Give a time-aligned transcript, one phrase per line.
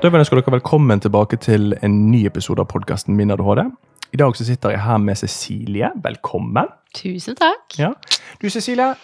[0.00, 3.66] Da vil jeg ønske dere velkommen tilbake til en ny episode av podkasten Min ADHD.
[4.16, 5.90] I dag så sitter jeg her med Cecilie.
[6.00, 6.70] Velkommen.
[6.96, 7.76] Tusen takk.
[7.76, 7.90] Ja.
[8.40, 8.94] Du Cecilie,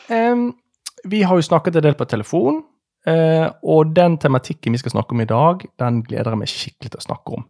[1.05, 2.63] vi har jo snakket en del på telefon.
[3.07, 6.91] eh, og den tematikken vi skal snakke om i dag, den gleder jeg meg skikkelig
[6.91, 7.45] til å snakke om.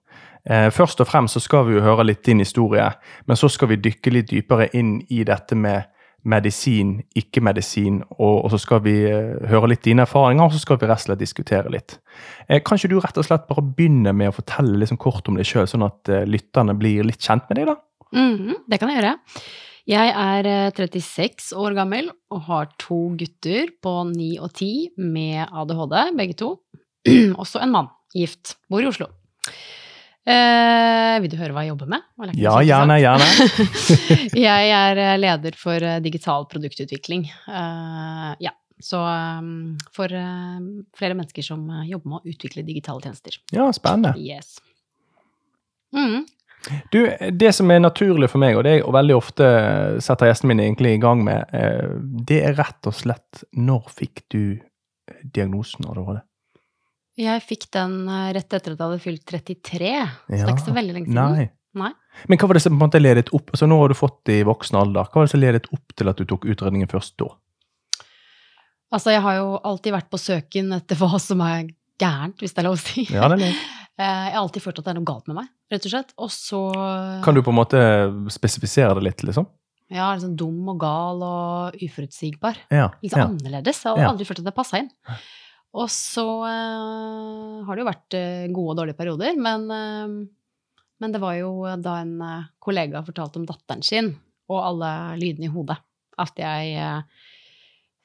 [0.44, 2.90] Eh, først og fremst så skal vi jo høre litt din historie,
[3.26, 5.86] men så skal vi dykke litt dypere inn i dette med
[6.26, 10.80] medisin, ikke-medisin, og, og så skal vi eh, høre litt dine erfaringer, og så skal
[10.80, 11.98] vi rett og slett diskutere litt.
[12.48, 15.38] Eh, kan ikke du rett og slett bare begynne med å fortelle sånn kort om
[15.38, 17.78] deg sjøl, sånn at eh, lytterne blir litt kjent med deg, da?
[18.16, 19.14] Mhm, det kan jeg gjøre.
[19.86, 25.46] Jeg er eh, 36 år gammel og har to gutter på 9 og 10 med
[25.46, 26.56] ADHD, begge to.
[27.42, 29.12] Også en mann, gift, bor i Oslo.
[30.26, 32.06] Eh, vil du høre hva jeg jobber med?
[32.34, 33.26] Ja, gjerne, gjerne.
[34.48, 37.28] jeg er eh, leder for eh, digital produktutvikling.
[37.30, 40.58] Eh, ja, så um, for uh,
[40.98, 43.38] flere mennesker som jobber med å utvikle digitale tjenester.
[43.54, 44.16] Ja, spennende.
[44.18, 44.58] Yes.
[45.94, 46.26] Mm.
[46.90, 49.48] Du, Det som er naturlig for meg, og det jeg veldig ofte
[50.02, 51.54] setter gjestene mine egentlig i gang med,
[52.26, 54.40] det er rett og slett når fikk du
[55.22, 56.24] diagnosen ADHD?
[57.16, 59.92] Jeg fikk den eh, rett etter at jeg hadde fylt 33,
[60.28, 61.36] så det er ikke så veldig lenge siden.
[61.38, 61.46] Nei.
[61.76, 61.92] Nei.
[62.28, 63.50] Men hva var det som på ledet opp?
[63.52, 65.08] Altså Nå har du fått det i voksen alder.
[65.10, 67.28] Hva var det som ledet opp til at du tok utredningen først da?
[68.94, 71.66] Altså, jeg har jo alltid vært på søken etter hva som er
[72.00, 73.04] gærent, hvis det er lov å si.
[73.12, 73.64] Ja, det er lov.
[73.96, 76.10] Eh, Jeg har alltid følt at det er noe galt med meg, rett og slett.
[76.20, 76.58] Og så
[77.24, 77.78] Kan du på en måte
[78.28, 79.46] spesifisere det litt, liksom?
[79.88, 82.58] Ja, liksom dum og gal og uforutsigbar.
[82.68, 82.90] Ja.
[83.00, 83.24] Sånn ja.
[83.30, 83.80] annerledes.
[83.80, 84.10] Jeg har Ja.
[84.10, 84.90] aldri følt at det passa inn.
[85.76, 91.12] Og så uh, har det jo vært eh, gode og dårlige perioder, men, uh, men
[91.12, 91.50] det var jo
[91.82, 92.14] da en
[92.62, 94.14] kollega fortalte om datteren sin
[94.46, 95.76] og alle lydene i hodet,
[96.22, 97.24] at jeg uh,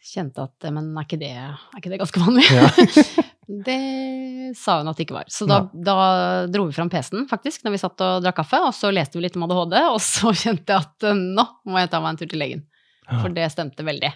[0.01, 2.47] kjente at Men er ikke det, er ikke det ganske vanlig?
[2.49, 2.67] Ja.
[3.67, 3.77] det
[4.57, 5.29] sa hun at det ikke var.
[5.31, 5.95] Så da, da
[6.51, 9.27] dro vi fram PC-en, faktisk, når vi satt og drakk kaffe, og så leste vi
[9.27, 12.33] litt om ADHD, og så kjente jeg at nå må jeg ta meg en tur
[12.33, 12.65] til legen.
[13.11, 14.11] For det stemte veldig.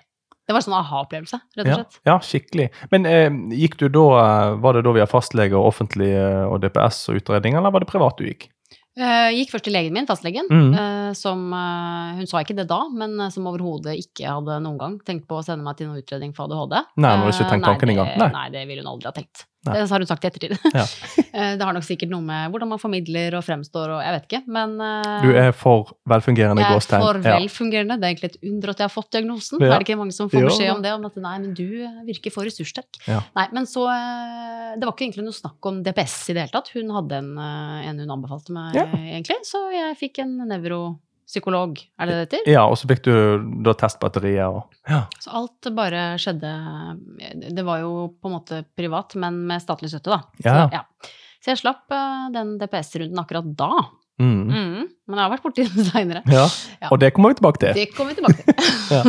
[0.46, 2.00] Det var en sånn aha-opplevelse, rett og Ja, slett.
[2.06, 2.68] ja, skikkelig.
[2.92, 6.60] Men eh, gikk du da, eh, var det da via fastlege og offentlig eh, og
[6.62, 8.52] DPS og utredning, eller var det privat du gikk?
[8.96, 10.70] Jeg gikk først til legen min, fastlegen, mm.
[10.80, 14.78] eh, som eh, Hun sa ikke det da, men eh, som overhodet ikke hadde noen
[14.80, 16.78] gang tenkt på å sende meg til noen utredning for ADHD.
[17.04, 18.14] Nei, hun hadde ikke Eh, tenkt tanken engang.
[18.22, 18.30] Nei.
[18.38, 19.44] Nei, det ville hun aldri ha tenkt.
[19.66, 19.76] Nei.
[19.82, 20.58] Det har hun sagt i ettertid.
[20.76, 20.86] Ja.
[21.36, 24.26] Eh, det har nok sikkert noe med hvordan man formidler og fremstår og jeg vet
[24.30, 27.04] ikke, men eh, Du er for velfungerende jeg er gåstegn.
[27.04, 27.98] for velfungerende.
[28.00, 29.60] Det er egentlig et under at jeg har fått diagnosen.
[29.60, 29.74] Ja.
[29.74, 30.94] Er det ikke mange som får beskjed om det?
[30.96, 33.02] Om at nei, men du eh, virker for ressurssterk.
[33.12, 33.20] Ja.
[33.36, 36.56] Nei, men så eh, Det var ikke egentlig noe snakk om DPS i det hele
[36.56, 36.72] tatt.
[36.78, 39.42] Hun hadde en, eh, en hun anbefalte meg, egentlig.
[39.44, 40.38] Så jeg fikk en
[41.26, 42.52] nevropsykolog, er det det heter?
[42.52, 43.14] Ja, og så fikk du
[43.64, 45.08] da testbatterier og Ja.
[45.20, 46.52] Så alt bare skjedde
[47.56, 50.22] Det var jo på en måte privat, men med statlig støtte, da.
[50.44, 50.70] Ja.
[50.70, 50.82] Så, ja.
[51.42, 53.72] så jeg slapp eh, den DPS-runden akkurat da.
[54.20, 54.48] Mm.
[54.48, 54.88] Mm.
[55.08, 56.22] Men jeg har vært borti den seinere.
[56.28, 56.48] ja.
[56.82, 56.90] Ja.
[56.92, 57.74] Og det kommer vi tilbake til.
[57.74, 58.54] Det kommer vi tilbake til.
[58.96, 59.02] Ja.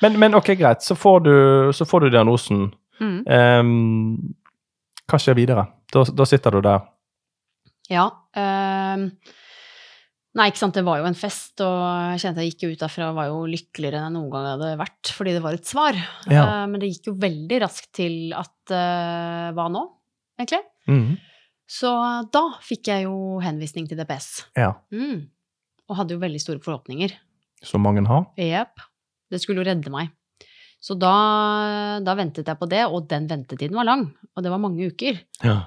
[0.00, 0.82] Men, men ok, greit.
[0.82, 1.34] Så får du,
[1.76, 2.70] så får du diagnosen.
[3.00, 3.18] Mm.
[3.28, 4.34] Um,
[5.10, 5.66] hva skjer videre?
[5.92, 6.86] Da, da sitter du der.
[7.90, 8.06] Ja.
[8.38, 9.10] ehm,
[10.38, 11.78] nei, ikke sant, det var jo en fest, og
[12.12, 14.70] jeg kjente jeg gikk ut derfra og var jo lykkeligere enn jeg noen gang hadde
[14.80, 15.98] vært, fordi det var et svar.
[16.30, 16.44] Ja.
[16.44, 19.82] Uh, men det gikk jo veldig raskt til at uh, hva nå,
[20.40, 20.62] egentlig?
[20.90, 21.10] Mm.
[21.70, 21.90] Så
[22.34, 24.30] da fikk jeg jo henvisning til DPS.
[24.58, 24.72] Ja.
[24.94, 25.28] Mm.
[25.90, 27.14] Og hadde jo veldig store forhåpninger.
[27.66, 28.26] Som mange har.
[28.40, 28.82] Jepp.
[29.30, 30.10] Det skulle jo redde meg.
[30.80, 31.12] Så da,
[32.02, 34.06] da ventet jeg på det, og den ventetiden var lang.
[34.34, 35.20] Og det var mange uker.
[35.44, 35.58] Ja.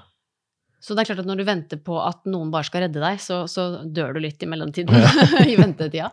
[0.84, 3.20] Så det er klart at når du venter på at noen bare skal redde deg,
[3.24, 4.92] så, så dør du litt i mellomtiden.
[5.52, 6.10] I ventetida.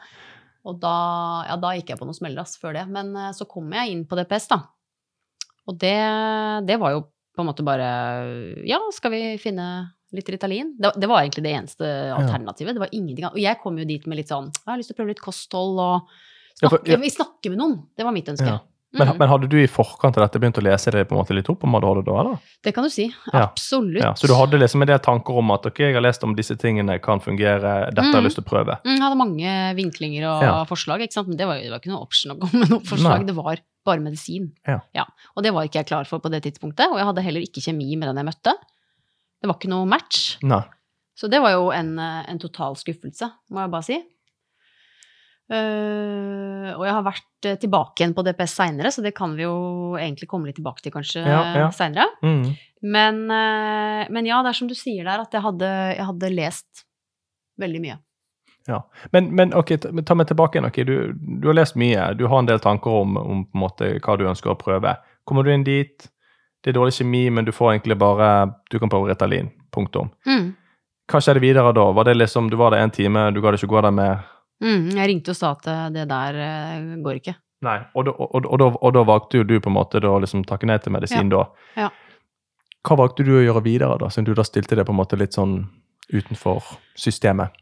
[0.64, 0.94] Og da,
[1.50, 2.86] ja, da gikk jeg på noen smeller før det.
[2.94, 4.62] Men eh, så kom jeg inn på DPS, da.
[5.68, 5.96] Og det,
[6.70, 7.04] det var jo
[7.36, 7.90] på en måte bare
[8.68, 9.68] Ja, skal vi finne
[10.16, 10.74] litt Ritalin?
[10.80, 12.76] Det, det var egentlig det eneste alternativet.
[12.76, 13.28] Det var ingenting.
[13.30, 15.24] Og jeg kom jo dit med litt sånn Jeg har lyst til å prøve litt
[15.24, 16.10] kosthold og
[16.62, 16.98] Ja, for- ja.
[17.02, 17.78] Vi snakker med noen.
[17.98, 18.48] Det var mitt ønske.
[18.56, 18.60] Ja.
[18.94, 19.18] Men, mm.
[19.22, 21.48] men hadde du i forkant av dette begynt å lese det på en måte litt
[21.50, 22.40] opp om ADHD da, eller?
[22.64, 23.06] Det kan du si.
[23.32, 24.02] Absolutt.
[24.04, 26.34] Ja, så du hadde liksom en del tanker om at ok, jeg har lest om
[26.36, 28.26] disse tingene kan fungere, dette har jeg Mhm.
[28.28, 28.76] lyst til å prøve.
[28.84, 30.66] Mm, Jeg hadde mange vinklinger og Ja.
[30.66, 31.28] forslag, ikke sant?
[31.30, 33.18] men det var, jo- det var ikke noe option å komme med noe forslag.
[33.20, 33.24] Nei.
[33.32, 34.52] Det var bare medisin.
[34.68, 35.06] Ja.
[35.38, 36.92] Og det var ikke jeg klar for på det tidspunktet.
[36.92, 38.54] Og jeg hadde heller ikke kjemi med den jeg møtte.
[39.42, 40.36] Det var ikke noe match.
[40.44, 40.64] Nei.
[41.16, 44.04] Så det var jo en, eh, en total skuffelse, må jeg bare si.
[45.52, 49.44] Eh, og jeg har vært eh, tilbake igjen på DPS seinere, så det kan vi
[49.44, 49.56] jo
[50.00, 51.66] egentlig komme litt tilbake til kanskje Ja, ja.
[51.68, 52.08] uh, seinere.
[52.24, 52.46] Mm.
[52.94, 56.32] Men, uh, men ja, det er som du sier der, at jeg hadde, jeg hadde
[56.38, 56.86] lest
[57.60, 58.00] veldig mye.
[59.12, 60.70] Men, men ok, ta, ta meg tilbake igjen.
[60.70, 60.86] Okay.
[60.88, 61.12] du,
[61.42, 64.54] du har lest mye, du har en del tanker om, om måte hva du ønsker
[64.54, 64.94] å prøve.
[65.28, 66.08] Kommer du inn dit,
[66.62, 69.50] det er dårlig kjemi, men du får egentlig bare Du kan prøve Ritalin.
[69.74, 70.12] punktum.
[70.28, 70.54] Mm.
[71.12, 71.88] Hva skjedde videre da?
[71.92, 74.20] Var det liksom, Du var der en time, du gadd ikke gå der med
[74.62, 74.92] Mm.
[74.94, 77.36] Jeg ringte og sa at eh, det der eh, går ikke.
[77.66, 80.16] Nei, og da, og, og, da, og da valgte jo du på en måte da
[80.16, 81.44] å liksom takke nei til medisin da.
[81.78, 81.92] Ja.
[82.82, 85.20] Hva valgte du å gjøre videre, da, siden du da stilte det på en måte
[85.20, 85.60] litt sånn
[86.10, 87.54] utenfor systemet?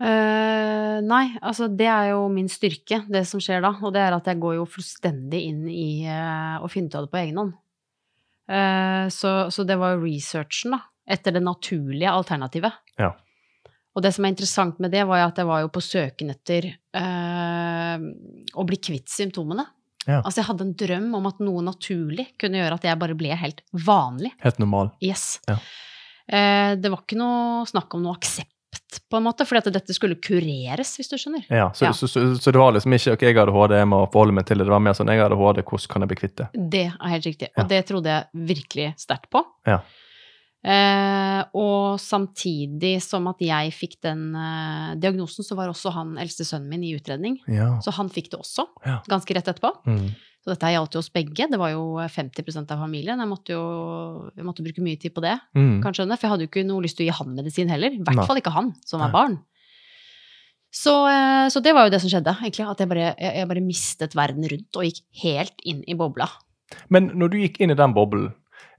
[0.00, 3.74] Uh, nei, altså det er jo min styrke, det som skjer da.
[3.84, 7.06] Og det er at jeg går jo fullstendig inn i uh, å finne ut av
[7.06, 7.52] det på egen hånd.
[8.48, 10.80] Uh, så, så det var jo researchen, da.
[11.04, 12.80] Etter det naturlige alternativet.
[12.96, 13.12] Ja.
[13.94, 16.66] Og det som er interessant med det, var at jeg var jo på søken etter
[16.98, 18.06] øh,
[18.58, 19.66] å bli kvitt symptomene.
[20.04, 20.18] Ja.
[20.20, 23.36] Altså jeg hadde en drøm om at noe naturlig kunne gjøre at jeg bare ble
[23.38, 24.34] helt vanlig.
[24.42, 24.90] Helt normal.
[25.04, 25.38] Yes.
[25.48, 25.56] Ja.
[26.26, 28.50] Eh, det var ikke noe snakk om noe aksept,
[29.10, 31.46] på en måte, fordi at dette skulle kureres, hvis du skjønner.
[31.48, 31.94] Ja, så, Ja.
[31.96, 34.46] Så, så, så det var liksom ikke ok, jeg har ADHD, jeg må forholde meg
[34.48, 34.68] til det.
[34.68, 36.48] Det var mer sånn jeg har ADHD, hvordan kan jeg bli kvitt det?
[36.74, 37.50] Det er helt riktig.
[37.58, 39.42] Og det trodde jeg virkelig sterkt på.
[39.70, 39.80] Ja.
[40.64, 46.46] Eh, og samtidig som at jeg fikk den eh, diagnosen, så var også han eldste
[46.48, 47.36] sønnen min i utredning.
[47.52, 47.74] Ja.
[47.84, 49.02] Så han fikk det også, Ja.
[49.08, 49.74] ganske rett etterpå.
[49.84, 50.14] Mm.
[50.44, 51.46] Så dette gjaldt jo oss begge.
[51.48, 53.16] Det var jo 50% av familien.
[53.20, 55.82] Jeg måtte jo jeg måtte bruke mye tid på det, Mm.
[55.82, 56.16] kan skjønne.
[56.18, 57.92] For jeg hadde jo ikke noe lyst til å gi han medisin heller.
[57.92, 58.26] I hvert Nei.
[58.26, 59.38] fall ikke han, som var barn.
[60.74, 62.66] Så, eh, så det var jo det som skjedde, egentlig.
[62.68, 66.26] At jeg bare, jeg, jeg bare mistet verden rundt og gikk helt inn i bobla.
[66.90, 68.32] Men når du gikk inn i den boblen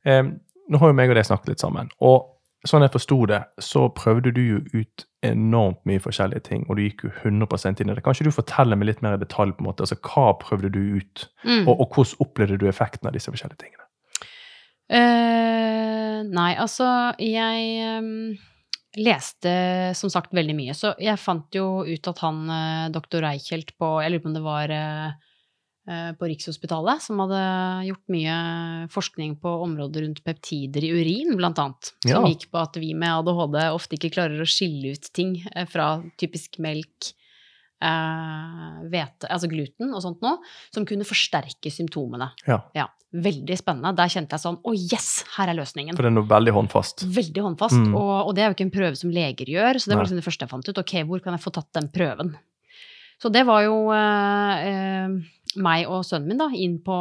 [0.05, 0.23] eh,
[0.69, 1.91] Nå har jo meg og deg snakket litt sammen.
[2.01, 2.31] Og
[2.65, 6.85] sånn jeg forsto det, så prøvde du jo ut enormt mye forskjellige ting, og du
[6.85, 8.01] gikk jo 100 inn i det.
[8.06, 10.71] Kan ikke du fortelle meg litt mer i detalj på en måte, altså hva prøvde
[10.73, 11.67] du ut, Mm.
[11.67, 13.85] og, og hvordan opplevde du effekten av disse forskjellige tingene?
[14.89, 16.88] Uh, nei, altså
[17.21, 18.35] jeg um,
[19.01, 19.53] leste
[19.97, 20.75] som sagt veldig mye.
[20.77, 24.35] Så jeg fant jo ut at han uh, doktor Reichelt på Jeg lurer på om
[24.38, 25.31] det var eh,
[25.85, 27.41] på Rikshospitalet, som hadde
[27.91, 28.35] gjort mye
[28.89, 31.91] forskning på området rundt peptider i urin, blant annet.
[32.01, 32.31] Som Ja.
[32.31, 36.01] gikk på at vi med ADHD ofte ikke klarer å skille ut ting eh, fra
[36.17, 37.11] typisk melk,
[37.85, 40.39] eh, hvete, altså gluten og sånt noe,
[40.73, 42.31] som kunne forsterke symptomene.
[42.47, 43.93] Ja, Ja, veldig spennende.
[43.95, 45.23] Der kjente jeg sånn Å, yes!
[45.37, 45.95] Her er løsningen.
[45.95, 47.05] for det er noe veldig håndfast.
[47.05, 47.77] Veldig håndfast.
[47.77, 47.93] Mm.
[47.95, 50.19] Og, og det er jo ikke en prøve som leger gjør, så det var liksom
[50.19, 50.77] det første jeg fant ut.
[50.81, 52.35] Ok, hvor kan jeg få tatt den prøven?
[53.21, 55.07] Så det var jo eh, eh,
[55.62, 56.98] meg og sønnen min da, inn på,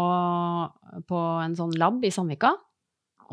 [1.08, 2.54] på en sånn lab i Sandvika.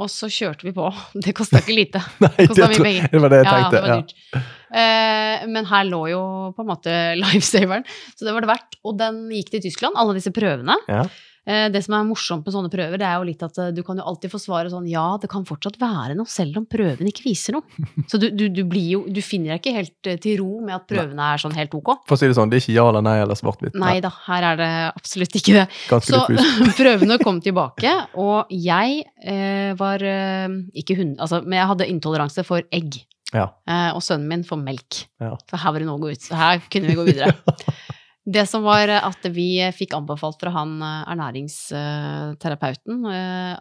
[0.01, 0.87] Og så kjørte vi på.
[1.25, 2.01] Det kosta ikke lite.
[2.23, 3.81] Nei, det, det var det jeg tenkte.
[3.81, 4.43] Ja, det Ja.
[4.71, 6.21] Eh, men her lå jo
[6.55, 7.83] på en måte lifesaveren,
[8.15, 8.77] så det var det verdt.
[8.87, 10.77] Og den gikk til Tyskland, alle disse prøvene.
[10.87, 11.03] Ja.
[11.51, 13.81] Eh, det som er morsomt med sånne prøver, det er jo litt at eh, du
[13.85, 17.09] kan jo alltid få svaret sånn ja, det kan fortsatt være noe, selv om prøven
[17.09, 17.87] ikke viser noe.
[18.11, 20.77] Så du, du, du blir jo Du finner deg ikke helt eh, til ro med
[20.77, 21.93] at prøvene er sånn helt ok.
[22.07, 23.77] For å si det sånn, det er ikke ja eller nei eller svart-hvitt.
[23.81, 25.67] Nei da, her er det absolutt ikke det.
[25.91, 26.75] Ganske Så diffust.
[26.81, 31.17] prøvene kom tilbake, og jeg eh, var ikke hund...
[31.21, 33.01] Altså, men jeg hadde intoleranse for egg.
[33.31, 33.47] Ja.
[33.67, 35.05] Eh, og sønnen min for melk.
[35.23, 35.35] Ja.
[35.49, 36.23] Så her var det noe å gå ut.
[36.23, 37.35] Så her kunne vi gå videre.
[38.25, 43.55] Det som var eh, at vi fikk anbefalt fra han eh, ernæringsterapeuten eh,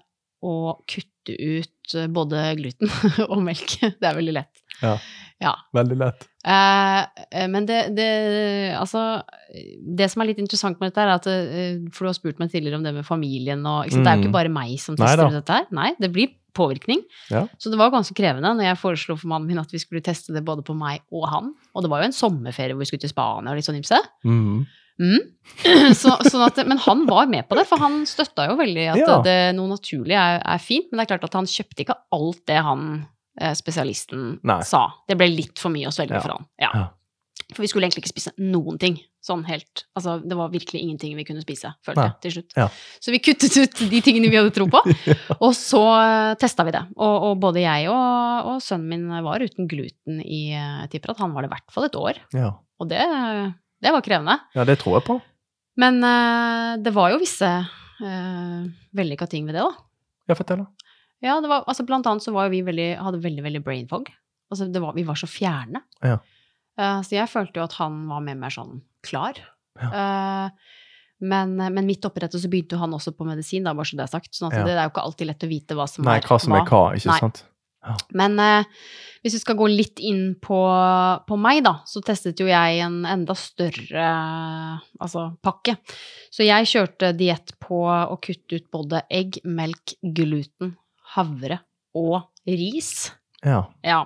[0.44, 0.56] å
[0.88, 2.92] kutte ut både gluten
[3.32, 3.78] og melk.
[3.80, 4.59] Det er veldig lett.
[4.82, 4.96] Ja.
[5.40, 5.54] Ja.
[5.72, 6.26] Veldig lett.
[6.44, 6.98] Eh,
[7.32, 8.08] eh, men det, det
[8.76, 9.22] Altså,
[9.96, 12.50] det som er litt interessant med dette, er at eh, For du har spurt meg
[12.52, 14.04] tidligere om det med familien og sant?
[14.04, 14.26] Det er jo Mm.
[14.28, 15.66] ikke bare meg som tester Nei, dette her.
[15.72, 17.00] Nei, det blir påvirkning.
[17.30, 17.46] Ja.
[17.62, 20.34] Så det var ganske krevende når jeg foreslo for mannen min at vi skulle teste
[20.34, 21.52] det både på meg og han.
[21.74, 24.00] Og det var jo en sommerferie hvor vi skulle til Spania og litt sånn ymse.
[24.26, 24.66] Mm.
[25.00, 25.22] Mm.
[26.02, 29.00] Så, sånn at, men han var med på det, for han støtta jo veldig at
[29.00, 29.16] Ja.
[29.24, 30.90] det, noe naturlig er, er fint.
[30.90, 33.06] Men det er klart at han kjøpte ikke alt det han
[33.56, 34.60] spesialisten Nei.
[34.68, 34.86] sa.
[35.08, 36.20] Det ble litt for mye å svelge Ja.
[36.24, 36.46] for han.
[36.60, 36.88] Ja.
[37.50, 38.98] For vi skulle egentlig ikke spise noen ting.
[39.26, 42.54] Sånn helt Altså, det var virkelig ingenting vi kunne spise, følte jeg til slutt.
[42.56, 42.66] Ja.
[43.02, 44.80] Så vi kuttet ut de tingene vi hadde tro på,
[45.44, 46.84] og så uh, testa vi det.
[46.96, 51.20] Og, og både jeg og, og sønnen min var uten gluten i Jeg tipper at
[51.24, 52.22] han var det i hvert fall et år.
[52.38, 52.52] Ja.
[52.80, 53.02] Og det,
[53.82, 54.38] det var krevende.
[54.56, 55.18] ja, det tror jeg på.
[55.80, 58.62] Men uh, det var jo visse uh,
[58.96, 59.74] vellykka ting ved det, da.
[60.30, 60.62] Ja, fortell.
[60.64, 60.79] da.
[61.24, 64.08] Ja, det var, altså blant annet så var vi veldig, hadde veldig, veldig brain fog.
[64.50, 65.82] Altså det var, vi var så fjerne.
[66.02, 66.18] Ja.
[66.80, 69.38] Uh, så jeg følte jo at han var mer mer sånn klar.
[69.80, 69.90] Ja.
[69.90, 70.78] Uh,
[71.20, 73.98] men, men midt oppi dette så begynte jo han også på medisin, da, bare så
[73.98, 74.32] det er sagt.
[74.32, 74.64] Sånn at Ja.
[74.64, 76.56] det, det er jo ikke alltid lett å vite hva som Nei, er hva som
[76.56, 77.20] er hva, ikke Nei.
[77.26, 77.42] sant?
[78.12, 78.64] Men eh,
[79.24, 80.58] hvis vi skal gå litt inn på,
[81.28, 84.08] på meg, da, så testet jo jeg en enda større
[85.00, 85.76] altså, pakke.
[86.32, 90.74] Så jeg kjørte diett på å kutte ut både egg, melk, gluten,
[91.16, 91.62] havre
[91.98, 93.10] og ris.
[93.40, 93.62] Ja.
[93.80, 94.02] Ja.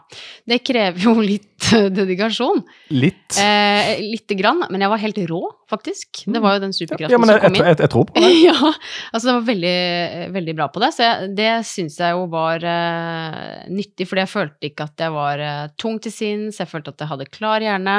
[0.46, 2.60] Det krever jo litt eh, dedikasjon.
[2.94, 3.34] Litt.
[3.42, 4.62] Eh, Lite grann.
[4.70, 6.20] Men jeg var helt rå, faktisk.
[6.30, 7.66] Det var jo den superkraften ja, men jeg, som kom jeg, inn.
[7.72, 8.30] jeg, jeg tror på det.
[8.44, 8.70] ja,
[9.10, 9.74] altså det var veldig,
[10.38, 10.92] veldig bra på det.
[10.94, 15.16] Så jeg, det syns jeg jo var eh, nyttig, fordi jeg følte ikke at jeg
[15.18, 17.96] var eh, tung til sinns, jeg følte at jeg hadde klar hjerne.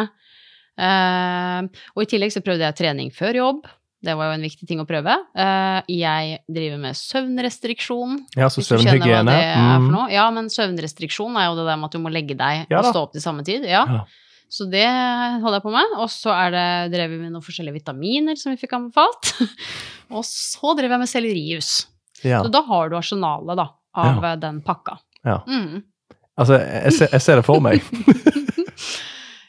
[0.80, 3.68] Eh, og i tillegg så prøvde jeg trening før jobb.
[4.06, 5.16] Det var jo en viktig ting å prøve.
[5.38, 8.20] Eh, jeg driver med søvnrestriksjon.
[8.38, 9.34] Ja, så søvnhygiene.
[9.82, 9.96] Mm.
[10.14, 12.92] Ja, men søvnrestriksjon er jo det der med at du må legge deg Ja og
[12.92, 13.66] stå opp til samme tid.
[13.70, 13.86] Ja.
[13.90, 14.04] Ja.
[14.52, 15.98] Så det holder jeg på med.
[15.98, 19.34] Og så er det, drev vi med noen forskjellige vitaminer som vi fikk anbefalt.
[20.16, 21.74] og så drev jeg med sellerijus.
[22.22, 22.44] Ja.
[22.46, 23.68] Så da har du arsenalet da,
[24.06, 25.00] av den pakka.
[25.26, 25.42] Ja.
[25.50, 25.82] Mm.
[26.36, 27.82] Altså, jeg ser, jeg ser det for meg.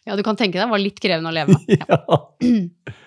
[0.07, 1.57] Ja, du kan tenke deg, det var litt krevende å leve.
[1.75, 1.99] ja.
[1.99, 2.19] Ja,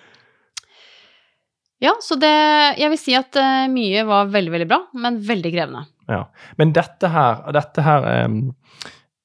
[2.04, 2.30] så det
[2.76, 5.86] Jeg vil si at eh, mye var veldig, veldig bra, men veldig krevende.
[6.10, 6.24] Ja.
[6.60, 8.08] Men dette her, dette her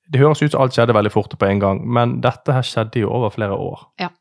[0.08, 3.02] Det høres ut som alt skjedde veldig fort på en gang, men dette her skjedde
[3.02, 3.88] jo over flere år.
[4.00, 4.12] Ja.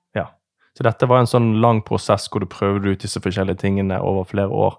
[0.74, 4.26] Så dette var en sånn lang prosess hvor du prøvde ut disse forskjellige tingene over
[4.26, 4.78] flere år.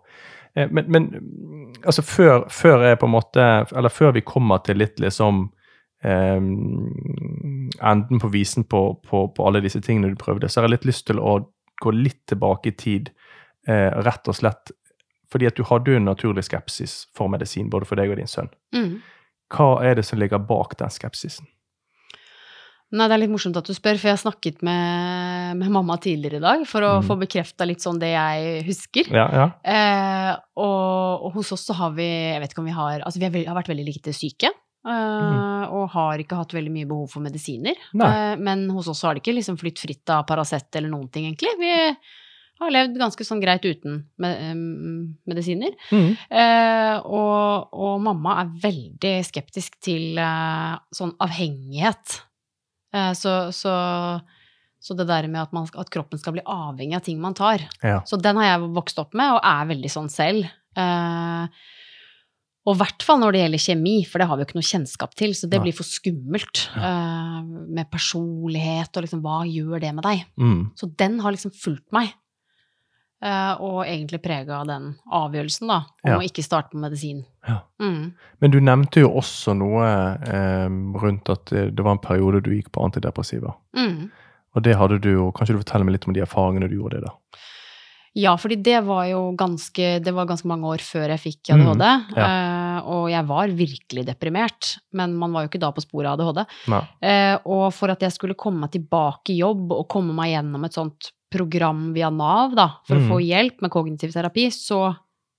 [0.55, 1.05] Eh, Men, men
[1.85, 3.45] altså før, før jeg på en måte
[3.75, 5.51] Eller før vi kommer til litt liksom
[6.05, 10.75] Um, enden på visen på, på, på alle disse tingene du prøvde, så har jeg
[10.75, 11.39] litt lyst til å
[11.81, 13.09] gå litt tilbake i tid,
[13.67, 14.71] rett og slett
[15.31, 18.29] fordi at du hadde jo en naturlig skepsis for medisin, både for deg og din
[18.29, 18.47] sønn.
[18.75, 19.01] Mm.
[19.51, 21.47] Hva er det som ligger bak den skepsisen?
[22.95, 25.97] Nei, det er litt morsomt at du spør, for jeg har snakket med, med mamma
[25.99, 27.07] tidligere i dag for å Mm.
[27.09, 29.09] få bekrefta litt sånn det jeg husker.
[29.11, 29.47] Ja, ja.
[29.65, 33.19] Eh, og, og hos oss så har vi Jeg vet ikke om vi har Altså,
[33.19, 34.51] vi har, vært veldig lite syke.
[34.87, 37.75] eh, Og har ikke hatt veldig mye behov for medisiner.
[37.93, 38.05] Mm.
[38.05, 41.25] Eh, men hos oss har det ikke liksom flytt fritt av Paracet eller noen ting,
[41.25, 41.57] egentlig.
[41.59, 41.73] Vi
[42.61, 44.03] har levd ganske sånn greit uten
[45.27, 45.75] medisiner.
[45.91, 46.11] Mm.
[46.29, 52.19] Eh, og, og mamma er veldig skeptisk til eh, sånn avhengighet.
[52.95, 53.75] Eh, så, så,
[54.79, 57.67] så det der med at, man, at kroppen skal bli avhengig av ting man tar.
[57.83, 58.01] ja.
[58.07, 60.47] Så den har jeg vokst opp med, og er veldig sånn selv.
[60.79, 61.65] Eh,
[62.65, 64.65] og i hvert fall når det gjelder kjemi, for det har vi jo ikke noe
[64.71, 66.63] kjennskap til, så det blir for skummelt.
[66.79, 67.41] eh,
[67.75, 70.23] med personlighet og liksom hva gjør det med deg?
[70.39, 70.61] Mm.
[70.79, 72.15] Så den har liksom fulgt meg.
[73.23, 76.17] Eh, og egentlig prega den avgjørelsen, da, om Ja.
[76.19, 77.23] å ikke starte på medisin.
[77.47, 77.59] Ja.
[77.81, 78.13] Mm.
[78.41, 79.85] Men du nevnte jo også noe
[80.25, 80.69] eh,
[81.01, 83.53] rundt at det, det var en periode du gikk på antidepressiva.
[83.77, 84.09] Mm.
[84.55, 87.01] Og det hadde du jo Kanskje du forteller meg litt om de erfaringene du gjorde
[87.01, 87.41] det, da?
[88.15, 91.81] Ja, fordi det var jo ganske, det var ganske mange år før jeg fikk ADHD.
[91.83, 96.07] Mm, eh, og jeg var virkelig deprimert, men man var jo ikke da på sporet
[96.13, 96.45] av ADHD.
[97.03, 100.63] Eh, og for at jeg skulle komme meg tilbake i jobb og komme meg gjennom
[100.63, 103.05] et sånt program via Nav da, for Mm.
[103.05, 104.79] å få hjelp med kognitiv terapi, så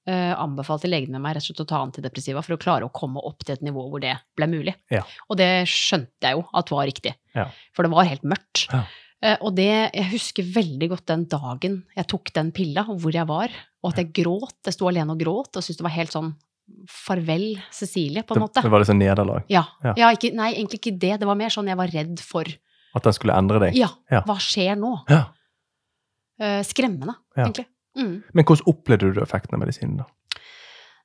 [0.08, 3.18] uh, anbefalte legene meg rett og slett å ta antidepressiva for å klare å komme
[3.26, 4.74] opp til et nivå hvor det ble mulig.
[4.92, 5.00] Ja.
[5.28, 7.48] Og det skjønte jeg jo at var riktig, Ja.
[7.74, 8.68] for det var helt mørkt.
[8.70, 8.84] Ja.
[9.24, 13.10] Uh, og det, jeg husker veldig godt den dagen jeg tok den pilla, og hvor
[13.16, 13.48] jeg var,
[13.82, 14.54] og at jeg gråt.
[14.68, 16.34] Jeg sto alene og gråt og syntes det var helt sånn
[16.90, 18.62] farvel, Cecilie, på en Det, måte.
[18.62, 19.44] det var sånn nederlag.
[19.48, 19.64] Ja.
[19.84, 19.94] Ja.
[19.96, 21.12] ja ikke, nei, egentlig ikke det.
[21.22, 22.44] Det var mer sånn jeg var redd for
[22.96, 23.74] At den skulle endre deg.
[23.76, 24.22] Ja, Ja.
[24.26, 24.92] hva skjer nå?
[25.10, 25.26] Ja.
[26.40, 27.44] Eh, skremmende, Ja.
[27.46, 27.66] egentlig.
[27.96, 28.22] Mm.
[28.34, 30.04] Men hvordan opplevde du effekten av medisinen, da?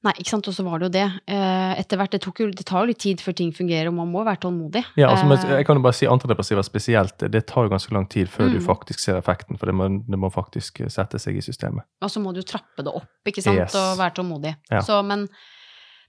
[0.03, 1.21] Nei, ikke sant, og så var det jo det.
[1.29, 4.09] Eh, etter hvert, det, jo, det tar jo litt tid før ting fungerer, og man
[4.11, 4.81] må være tålmodig.
[4.97, 7.91] Ja, altså, men Eh, jeg kan jo bare si Antidepressiva spesielt, det tar jo ganske
[7.93, 8.65] lang tid før du Mm.
[8.65, 11.83] faktisk ser effekten, for det må, det må faktisk sette seg i systemet.
[12.01, 13.75] Og så må du jo trappe det opp, ikke sant, Yes.
[13.75, 14.55] og være tålmodig.
[14.71, 14.81] Ja.
[14.81, 15.29] Så, men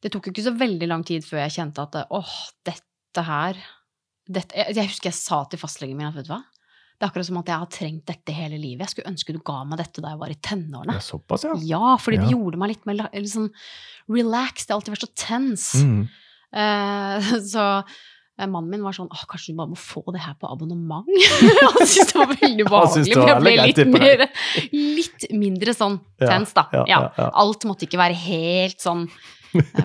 [0.03, 2.33] det tok jo ikke så veldig lang tid før jeg kjente at åh,
[2.65, 3.55] dette her
[4.27, 6.43] dette, jeg, jeg husker jeg sa til fastlegen min at vet du hva,
[7.03, 8.85] det er akkurat som at jeg har trengt dette hele livet.
[8.85, 10.95] Jeg skulle ønske du ga meg dette da jeg var i tenårene.
[10.95, 11.57] Ja, såpass, ja.
[11.67, 13.49] Ja, fordi det gjorde meg litt mer liksom,
[14.07, 14.69] relaxed.
[14.69, 15.81] Jeg har alltid vært så tense.
[15.83, 16.05] Mm.
[16.55, 20.39] Uh, så eh, mannen min var sånn Åh, kanskje du bare må få det her
[20.39, 21.11] på abonnement?
[21.65, 24.27] Han syntes det var veldig det Men jeg ble litt, mer,
[24.71, 26.69] litt mindre sånn tens, da.
[26.71, 27.31] ja, Ja, ja, ja.
[27.43, 29.09] Alt måtte ikke være helt sånn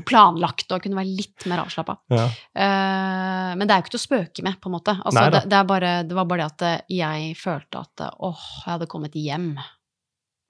[0.09, 1.97] planlagt og kunne være litt mer avslappa.
[2.13, 2.27] Ja.
[2.57, 4.95] Uh, men det er jo ikke til å spøke med, på en måte.
[5.01, 8.45] Altså, det, det, bare, det var bare det at eh, jeg følte at eh, åh,
[8.63, 9.50] jeg hadde kommet hjem.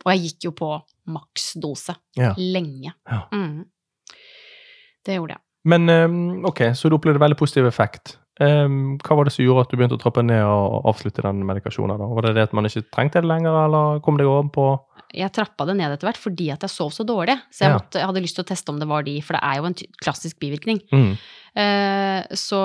[0.05, 0.69] Og jeg gikk jo på
[1.13, 2.33] maksdose Ja.
[2.37, 2.93] lenge.
[3.09, 3.23] Ja.
[3.33, 3.65] Mm.
[5.07, 5.43] Det gjorde jeg.
[5.67, 8.15] Men ok, så du opplevde veldig positiv effekt.
[8.39, 11.41] Ehm, hva var det som gjorde at du begynte å trappe ned og avslutte den
[11.47, 11.97] medikasjonen?
[11.97, 12.05] da?
[12.05, 14.67] Var det det at man ikke trengte det lenger, eller kom det over på
[15.15, 17.37] Jeg trappa det ned etter hvert fordi at jeg sov så dårlig.
[17.49, 17.77] Så jeg, Ja.
[17.79, 19.65] måtte, jeg hadde lyst til å teste om det var de, for det er jo
[19.65, 20.81] en klassisk bivirkning.
[20.91, 21.17] mm.
[21.57, 22.59] Eh, så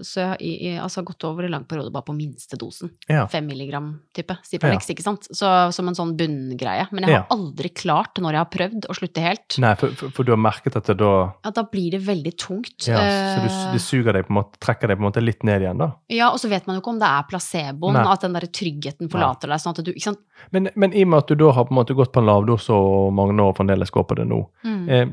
[0.00, 2.90] så jeg har altså, i, altså, gått over i lang periode bare på minste dosen.
[3.10, 3.26] Ja.
[3.30, 5.26] Fem milligram type Cipralex, ikke sant.
[5.36, 6.86] Så som en sånn bunngreie.
[6.92, 7.36] Men jeg har Ja.
[7.36, 9.58] aldri klart, når jeg har prøvd, å slutte helt.
[9.60, 11.10] Nei, for, for, for du har merket at det da
[11.44, 12.86] Ja, da blir det veldig tungt.
[12.88, 15.22] ja, Så du, Eh, det suger deg på en måte, trekker deg på en måte
[15.24, 15.90] litt ned igjen, da?
[16.08, 18.06] Ja, og så vet man jo ikke om det er placeboen, Nei.
[18.12, 19.60] at den der tryggheten forlater deg.
[19.60, 20.18] sånn at du, ikke sant?
[20.52, 22.26] Men, men i og med at du da har på en måte gått på en
[22.26, 24.88] lavdose og mange år fremdeles går på det nå, Mm.
[24.88, 25.06] eh,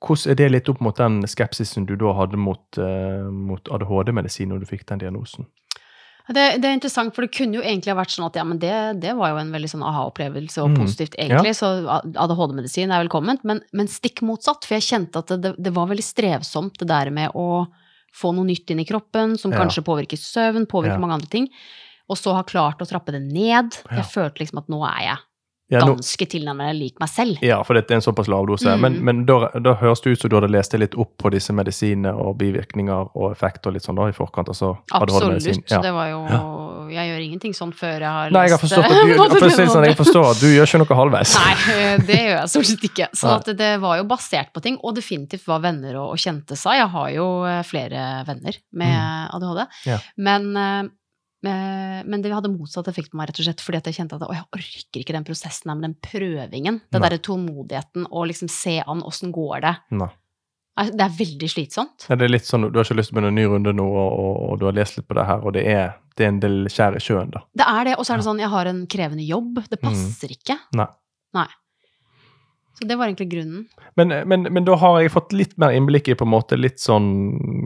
[0.00, 4.48] hvordan er det litt opp mot den skepsisen du da hadde mot, eh, mot ADHD-medisin
[4.52, 5.46] når du fikk den diagnosen?
[6.26, 8.58] Det, det er interessant, for det kunne jo egentlig ha vært sånn at ja, men
[8.58, 10.78] det, det var jo en veldig sånn aha-opplevelse og Mm.
[10.82, 13.44] positivt, egentlig, så ADHD-medisin er velkomment.
[13.46, 17.10] Men, men stikk motsatt, for jeg kjente at det, det var veldig strevsomt, det der
[17.14, 17.68] med å
[18.16, 19.60] få noe nytt inn i kroppen, som Ja.
[19.62, 21.02] kanskje påvirker søvn, påvirker Ja.
[21.04, 21.48] mange andre ting.
[22.10, 23.78] Og så ha klart å trappe det ned.
[23.90, 24.02] Ja.
[24.02, 25.18] Jeg følte liksom at nå er jeg
[25.66, 27.40] Ja, nå, ganske tilnærmet lik meg selv.
[27.42, 28.70] ja for det er en såpass lav dose.
[28.70, 28.82] Mm.
[28.84, 31.32] Men, men da, da høres det ut som du hadde lest deg litt opp på
[31.34, 34.52] disse medisinene og bivirkninger og effekt og litt sånn da i forkant.
[34.52, 34.76] altså.
[34.94, 35.66] Absolutt.
[35.66, 36.20] Det var jo
[36.92, 39.66] Jeg gjør ingenting sånn før jeg har Nei, jeg har forstått at du, for si
[39.72, 41.34] sånn, jeg forstår at du gjør ikke noe halvveis.
[41.40, 43.08] Nei, eh, det gjør jeg stort sett ikke.
[43.22, 46.76] Så det var jo basert på ting, og definitivt hva venner og, og kjente sa.
[46.78, 49.64] Jeg har jo eh, flere venner med ADHD.
[49.66, 49.90] Mm.
[49.90, 49.98] Ja.
[50.28, 50.94] Men, eh,
[52.06, 54.26] men det hadde motsatt effekt på meg, rett og slett, fordi at jeg kjente at
[54.34, 56.80] jeg orker ikke den prosessen her med den prøvingen.
[56.92, 59.74] Den derre tålmodigheten og liksom se an åssen går det.
[60.02, 60.10] Nei.
[60.76, 62.04] Nei, Det er veldig slitsomt.
[62.10, 63.72] Ja, det er litt sånn, Du har ikke lyst til å begynne en ny runde
[63.72, 66.26] nå, og, og, og du har lest litt på det her, og det er, det
[66.26, 67.40] er en del skjær i sjøen, da.
[67.56, 69.62] Det er det, og så er det sånn, jeg har en krevende jobb.
[69.72, 70.58] Det passer ikke.
[70.68, 70.82] Mm.
[70.82, 70.88] Nei.
[71.38, 71.48] Nei.
[72.76, 73.62] Så det var egentlig grunnen.
[73.96, 76.76] Men, men, men da har jeg fått litt mer innblikk i på en måte litt
[76.82, 77.06] sånn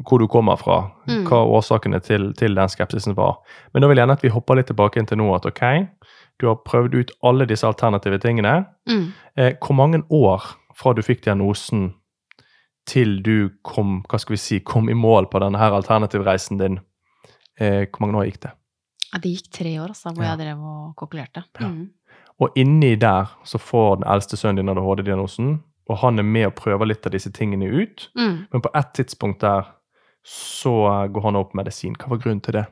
[0.06, 0.76] hvor du kommer fra.
[1.10, 1.24] Mm.
[1.26, 3.40] Hva årsakene til, til den skepsisen var.
[3.72, 5.64] Men da vil jeg gjerne at vi hopper litt tilbake inn til nå at ok,
[6.38, 8.54] du har prøvd ut alle disse alternative tingene.
[8.88, 9.08] Mm.
[9.36, 10.46] Eh, hvor mange år
[10.78, 11.90] fra du fikk diagnosen
[12.88, 16.78] til du kom, hva skal vi si, kom i mål på denne her alternativreisen din,
[17.60, 18.54] eh, hvor mange år gikk det?
[19.10, 20.36] Ja, det gikk tre år, altså, hvor Ja.
[20.36, 21.42] jeg drev og kokkulerte.
[21.60, 21.68] Ja.
[22.40, 25.58] Og inni der så får den eldste sønnen din ADHD-diagnosen,
[25.90, 28.06] og han er med og prøver litt av disse tingene ut.
[28.16, 28.46] Mm.
[28.52, 29.66] Men på ett tidspunkt der
[30.24, 30.72] så
[31.12, 31.96] går han opp medisin.
[31.98, 32.66] Hva var grunnen til det?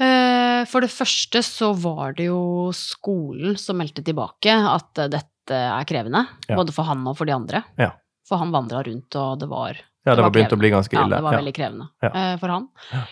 [0.00, 5.54] Eh, For det første så var det jo skolen som meldte tilbake at eh, dette
[5.54, 6.24] er krevende.
[6.48, 6.56] Ja.
[6.58, 7.62] Både for han og for de andre.
[7.80, 7.92] Ja.
[8.28, 9.74] For han vandra rundt, og det var
[10.04, 11.08] Ja, det Det var var begynt å bli ganske ille.
[11.08, 11.38] Ja, det var Ja.
[11.40, 12.68] veldig krevende eh, for han.
[12.92, 13.04] Ja.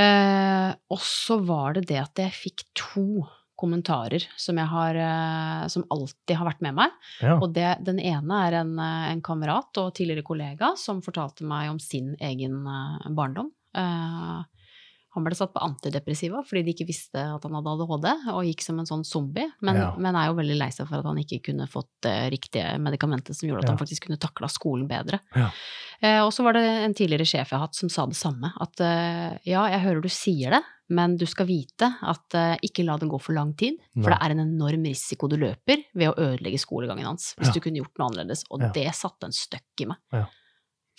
[0.00, 3.26] Eh, og så var det det at jeg fikk to
[3.60, 6.94] kommentarer som jeg har eh, Som alltid har vært med meg.
[7.20, 7.36] Ja.
[7.38, 11.70] Og det, den ene er en, eh, en kamerat og tidligere kollega som fortalte meg
[11.74, 13.52] om sin egen eh, barndom.
[13.76, 14.40] Uh,
[15.14, 18.62] han ble satt på antidepressiva fordi de ikke visste at han hadde ADHD, og gikk
[18.62, 19.48] som en sånn zombie.
[19.60, 19.88] Men, Ja.
[19.98, 23.34] men er jo veldig lei seg for at han ikke kunne fått det riktige medikamentet
[23.34, 23.74] som gjorde at Ja.
[23.74, 25.18] han faktisk kunne takla skolen bedre.
[25.34, 25.50] Ja.
[26.00, 28.52] Eh, og så var det en tidligere sjef jeg har hatt som sa det samme.
[28.60, 32.84] At eh, ja, jeg hører du sier det, men du skal vite at uh, ikke
[32.84, 33.78] la det gå for lang tid.
[33.94, 34.16] For Nei.
[34.16, 37.34] det er en enorm risiko du løper ved å ødelegge skolegangen hans.
[37.38, 37.54] Hvis Ja.
[37.54, 38.44] du kunne gjort noe annerledes.
[38.50, 38.70] Og Ja.
[38.74, 39.98] det satte en støkk i meg.
[40.12, 40.26] Ja.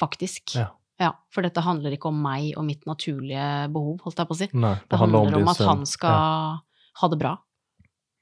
[0.02, 0.56] Faktisk.
[0.56, 0.70] Ja.
[1.02, 4.38] Ja, For dette handler ikke om meg og mitt naturlige behov, holdt jeg på å
[4.38, 4.48] si.
[4.54, 6.60] Nei, Det handler om, om at han skal
[7.02, 7.38] ha det bra.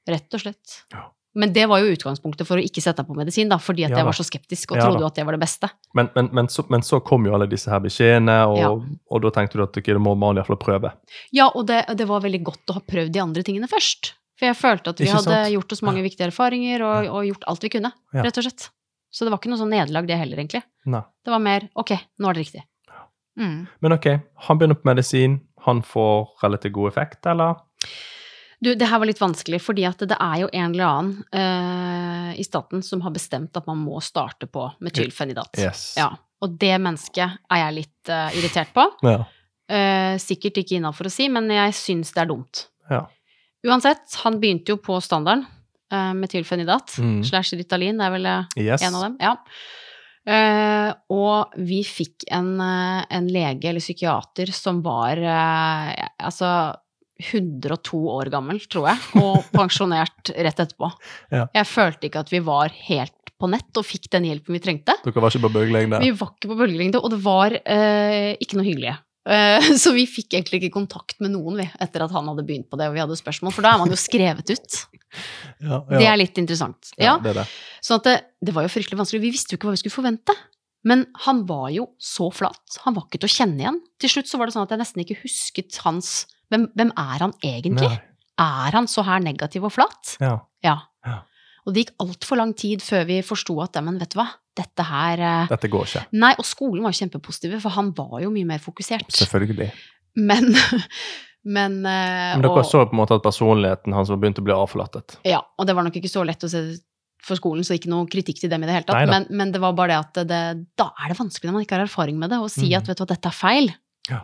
[0.08, 0.78] Rett og slett.
[0.90, 1.10] Ja.
[1.34, 3.92] Men det var jo utgangspunktet for å ikke sette deg på medisin, da, fordi at
[3.94, 5.68] Ja jeg var så skeptisk og Ja trodde jo at det var det beste.
[5.94, 8.70] Men, men, men, så, men så kom jo alle disse her beskjedene, og, Ja.
[8.74, 10.90] og da tenkte du at okay, det må man iallfall prøve.
[11.30, 14.14] Ja, og det, det var veldig godt å ha prøvd de andre tingene først.
[14.40, 17.66] For jeg følte at vi hadde gjort oss mange viktige erfaringer og, og gjort alt
[17.66, 18.70] vi kunne, rett og slett.
[19.12, 20.62] Så det var ikke noe sånn nederlag, det heller, egentlig.
[20.88, 21.02] Nei.
[21.26, 22.62] Det var mer ok, nå er det riktig.
[23.38, 23.66] Mm.
[23.84, 24.06] Men ok,
[24.46, 27.60] han begynner på medisin, han får relativt god effekt, eller?
[28.60, 32.32] Du, det her var litt vanskelig, fordi at det er jo en eller annen uh,
[32.36, 35.56] i staten som har bestemt at man må starte på metylfenidat.
[35.62, 35.94] Yes.
[35.96, 36.10] Ja,
[36.44, 38.84] og det mennesket er jeg litt uh, irritert på.
[39.06, 39.22] Ja.
[39.70, 42.66] Uh, sikkert ikke innafor å si, men jeg syns det er dumt.
[42.92, 43.06] Ja.
[43.64, 45.46] Uansett, han begynte jo på standarden.
[45.90, 47.22] Uh, metylfenidat Mm.
[47.26, 48.28] slash Ritalin er vel
[48.60, 48.82] Yes.
[48.84, 49.16] en av dem.
[49.24, 49.32] Ja.
[50.28, 56.50] Uh, og vi fikk en, en lege eller psykiater som var altså
[57.20, 60.90] 102 år gammel, tror jeg, og pensjonert rett etterpå.
[61.34, 61.46] Ja.
[61.56, 64.98] Jeg følte ikke at vi var helt på nett og fikk den hjelpen vi trengte.
[65.04, 66.00] Dere var ikke på bølgelengde?
[66.02, 68.96] Vi var ikke på bølgelengde, og det var eh, ikke noe hyggelig.
[69.30, 72.68] Eh, så vi fikk egentlig ikke kontakt med noen vi, etter at han hadde begynt
[72.72, 74.80] på det og vi hadde spørsmål, for da er man jo skrevet ut.
[75.60, 76.92] Ja, Det er litt interessant.
[76.94, 77.46] ja, Ja, det er det.
[77.82, 78.12] Sånn at det,
[78.46, 79.18] det var jo fryktelig vanskelig.
[79.24, 80.36] Vi visste jo ikke hva vi skulle forvente.
[80.86, 82.78] Men han var jo så flat.
[82.86, 83.80] Han var ikke til å kjenne igjen.
[84.00, 86.12] Til slutt så var det sånn at jeg nesten ikke husket hans
[86.50, 87.88] Hvem, hvem er han egentlig?
[87.90, 88.00] Nei.
[88.40, 90.14] Er han så her negativ og flat?
[90.22, 90.38] Ja.
[90.64, 90.76] Ja.
[91.06, 91.18] Ja.
[91.68, 94.26] Og det gikk altfor lang tid før vi forsto at ja, men vet du hva,
[94.56, 96.04] dette her eh, Dette går ikke.
[96.16, 99.10] Nei, og skolen var kjempepositive, for han var jo mye mer fokusert.
[99.22, 99.70] Selvfølgelig.
[100.16, 100.50] Men
[101.40, 104.44] Men, eh, Men dere og, så på en måte at personligheten hans var begynt å
[104.44, 105.14] bli avflattet.
[105.24, 106.60] Ja, og det var nok ikke så lett å se
[107.24, 109.08] for skolen, så ikke noe kritikk til dem i det hele tatt.
[109.08, 110.40] Men, men det var bare det at det,
[110.80, 112.76] da er det vanskelig når man ikke har erfaring med det, å si Mm.
[112.78, 113.72] at vet du hva, dette er feil.
[114.08, 114.20] Ja.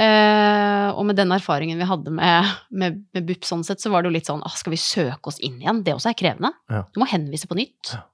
[0.00, 4.02] Eh, og med den erfaringen vi hadde med, med, med BUP sånn sett, så var
[4.02, 5.82] det jo litt sånn ah, skal vi søke oss inn igjen?
[5.84, 6.54] Det også er krevende.
[6.72, 6.84] Ja.
[6.94, 7.92] Du må henvise på nytt.
[7.92, 8.06] Ja.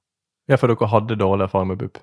[0.47, 1.99] Ja, for dere hadde dårlig erfaring med BUP.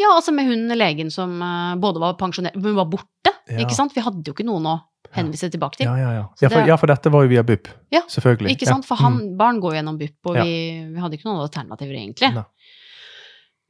[0.00, 3.60] Ja, altså med hun legen som uh, både var pensjonert, hun var borte, Ja.
[3.62, 3.92] ikke sant?
[3.94, 4.72] Vi hadde jo ikke noen å
[5.14, 5.86] henvise tilbake til.
[5.86, 6.24] Ja, ja, ja.
[6.42, 7.68] Ja for, ja, for dette var jo via BUP.
[7.94, 8.56] Ja, Selvfølgelig.
[8.56, 8.86] Ikke sant?
[8.88, 9.36] For han, Mm.
[9.38, 10.56] barn går gjennom BUP, og vi,
[10.90, 12.32] vi hadde ikke noen alternativer egentlig.
[12.34, 12.42] Ne.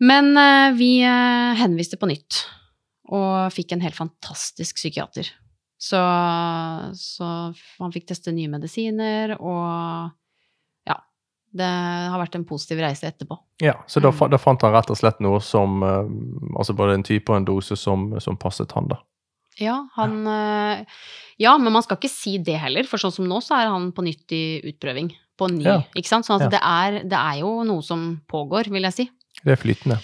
[0.01, 0.91] Men uh, vi
[1.61, 2.41] henviste på nytt,
[3.13, 5.29] og fikk en helt fantastisk psykiater.
[5.85, 6.01] Så,
[6.97, 7.27] så
[7.83, 10.13] han fikk teste nye medisiner, og
[10.89, 10.97] ja.
[11.55, 11.67] Det
[12.11, 13.37] har vært en positiv reise etterpå.
[13.63, 14.31] Ja, så da, Mm.
[14.33, 16.09] da fant han rett og slett noe som eh,
[16.59, 18.99] Altså både en type og en dose som, som passet han, da.
[19.61, 20.85] Ja, han ja.
[21.39, 23.91] Ja, men man skal ikke si det heller, for sånn som nå, så er han
[23.95, 25.13] på nytt i utprøving.
[25.39, 25.81] På ny, Ja.
[25.95, 26.27] ikke sant?
[26.27, 26.51] Sånn at Ja.
[26.57, 29.11] det, er, det er jo noe som pågår, vil jeg si.
[29.45, 29.99] Det er flytende.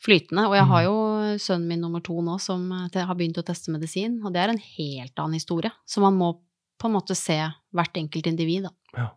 [0.00, 0.46] flytende.
[0.48, 0.86] Og jeg har Mm.
[0.88, 0.96] jo
[1.38, 4.54] sønnen min nummer to nå som eh, har begynt å teste medisin, og det er
[4.54, 5.72] en helt annen historie.
[5.86, 6.34] Så man må
[6.80, 7.38] på en måte se
[7.76, 8.72] hvert enkelt individ, da.
[8.96, 9.08] Ja.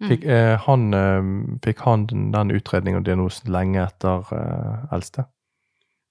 [0.00, 0.08] Mm.
[0.10, 1.28] Fikk, eh, han, eh,
[1.64, 5.28] fikk han den, utredningen og diagnosen lenge etter eh, eldste?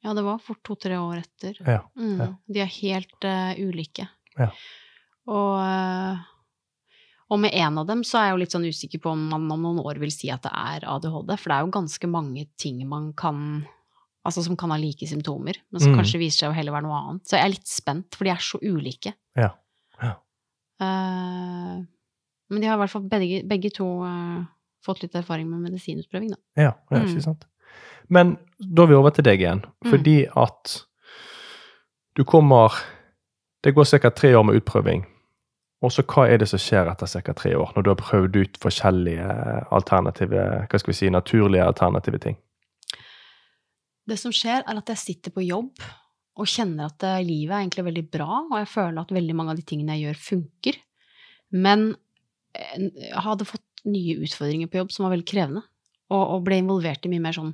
[0.04, 1.60] Ja, det var fort to-tre år etter.
[1.60, 1.84] Ja.
[2.00, 2.20] Mm.
[2.20, 2.30] ja.
[2.48, 4.08] De er helt eh, ulike.
[4.40, 4.50] Ja.
[5.32, 6.24] Og,
[7.32, 9.52] og med en av dem så er jeg jo litt sånn usikker på om man
[9.52, 12.48] om noen år vil si at det er ADHD, for det er jo ganske mange
[12.60, 13.64] ting man kan
[14.26, 15.98] Altså som kan ha like symptomer, men som Mm.
[16.00, 17.24] kanskje viser seg å heller være noe annet.
[17.28, 19.14] Så jeg er litt spent, for de er så ulike.
[19.36, 19.50] Ja.
[20.02, 20.14] Ja.
[20.82, 21.84] Uh,
[22.50, 24.44] men de har i hvert fall begge, begge to uh,
[24.86, 26.40] fått litt erfaring med medisinutprøving, da.
[26.58, 27.08] Ja, ja Mm.
[27.10, 27.46] ikke sant.
[28.10, 29.92] Men da er vi over til deg igjen, Mm.
[29.92, 30.84] fordi at
[32.16, 32.72] du kommer
[33.64, 34.10] Det går ca.
[34.10, 35.06] tre år med utprøving.
[35.82, 37.34] Og så hva er det som skjer etter ca.
[37.34, 42.20] tre år, når du har prøvd ut forskjellige alternative, hva skal vi si, naturlige alternative
[42.20, 42.36] ting?
[44.10, 45.84] Det som skjer, er at jeg sitter på jobb
[46.34, 49.54] og kjenner at eh, livet er egentlig veldig bra, og jeg føler at veldig mange
[49.54, 50.80] av de tingene jeg gjør, funker.
[51.54, 51.92] Men
[52.58, 55.64] eh, jeg hadde fått nye utfordringer på jobb som var veldig krevende,
[56.14, 57.54] og, og ble involvert i mye mer sånn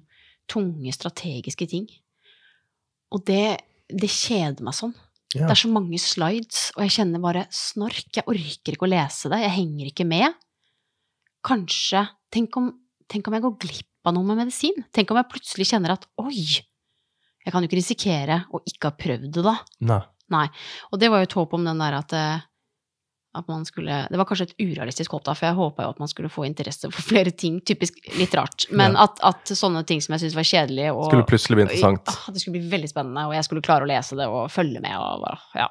[0.49, 1.89] tunge, strategiske ting.
[3.13, 3.59] Og det,
[3.89, 4.95] det kjeder meg sånn.
[5.35, 5.43] Ja.
[5.43, 8.07] Det er så mange slides, og jeg kjenner bare snork.
[8.15, 9.43] Jeg orker ikke å lese det.
[9.43, 10.39] Jeg henger ikke med.
[11.45, 12.67] Kanskje Tenk om,
[13.09, 14.83] tenk om jeg går glipp av noe med medisin?
[14.95, 16.35] Tenk om jeg plutselig kjenner at oi,
[17.45, 19.55] jeg kan jo ikke risikere å ikke ha prøvd det da.
[20.29, 20.45] Nei.
[20.93, 22.43] Og det var jo et håp om den der at, eh,
[23.39, 25.99] at man skulle Det var kanskje et urealistisk håp, da, for jeg håpa jo at
[26.01, 27.59] man skulle få interesse for flere ting.
[27.65, 28.67] Typisk litt rart.
[28.71, 29.07] Men Ja.
[29.07, 32.07] at, at sånne ting som jeg syntes var kjedelige og Skulle plutselig bli interessant.
[32.13, 34.81] Ah, det skulle bli veldig spennende, og jeg skulle klare å lese det og følge
[34.85, 35.67] med og bare, ja.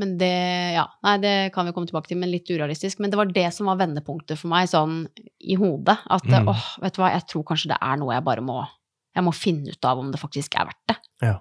[0.00, 0.30] Men det,
[0.78, 3.02] ja, nei, det kan vi komme tilbake til, men litt urealistisk.
[3.04, 5.02] Men det var det som var vendepunktet for meg, sånn
[5.44, 5.98] i hodet.
[6.08, 6.48] At Mm.
[6.48, 8.62] åh, vet du hva, jeg tror kanskje det er noe jeg bare må
[9.14, 10.96] Jeg må finne ut av om det faktisk er verdt det.
[11.26, 11.34] Ja.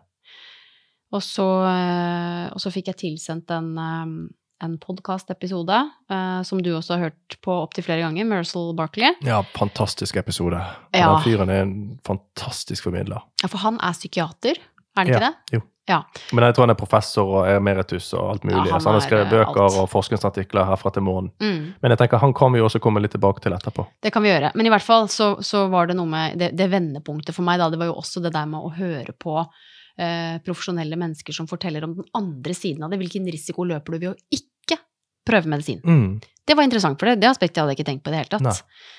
[1.14, 5.78] Og så, eh, og så fikk jeg tilsendt en, eh, en podkastepisode,
[6.10, 9.14] eh, som du også har hørt på opptil flere ganger, Mersel Barkley.
[9.22, 10.60] Ja, fantastisk episode.
[10.94, 11.14] Ja.
[11.16, 13.22] Den fyren er en fantastisk formidler.
[13.42, 15.36] Ja, for han er psykiater, er han ikke Ja, det?
[15.54, 15.62] jo.
[15.90, 16.04] Ja.
[16.36, 18.60] Men jeg tror han er professor og emeritus og alt mulig.
[18.60, 19.78] Ja, han så han har skrevet bøker alt.
[19.82, 21.32] og forskningsartikler herfra til månen.
[21.42, 21.64] Mm.
[21.82, 23.88] Men jeg tenker han kan vi også komme litt tilbake til etterpå.
[24.06, 24.54] Det kan vi gjøre.
[24.60, 27.58] Men i hvert fall så, så var det noe med det, det vendepunktet for meg,
[27.62, 27.72] da.
[27.74, 31.88] Det var jo også det der med å høre på eh, profesjonelle mennesker som forteller
[31.88, 33.02] om den andre siden av det.
[33.02, 34.78] Hvilken risiko løper du ved å ikke
[35.26, 35.82] prøve medisin?
[35.82, 36.20] Mm.
[36.46, 38.34] Det var interessant, for det, det aspektet hadde jeg ikke tenkt på i det hele
[38.38, 38.46] tatt.
[38.46, 38.96] Nei.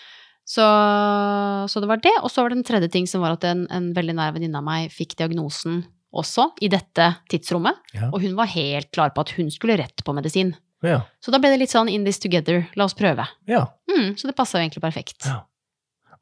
[0.50, 0.66] Så,
[1.70, 2.16] så det var det.
[2.24, 4.59] Og så var det en tredje ting som var at en, en veldig nær venninne
[4.59, 7.79] av meg fikk diagnosen også i dette tidsrommet.
[7.94, 8.11] Ja.
[8.11, 10.55] Og hun var helt klar på at hun skulle rett på medisin.
[10.87, 11.03] Ja.
[11.20, 13.27] Så da ble det litt sånn in this together, la oss prøve.
[13.51, 13.66] ja.
[13.90, 15.27] Mm, så det passa jo egentlig perfekt.
[15.27, 15.42] Ja.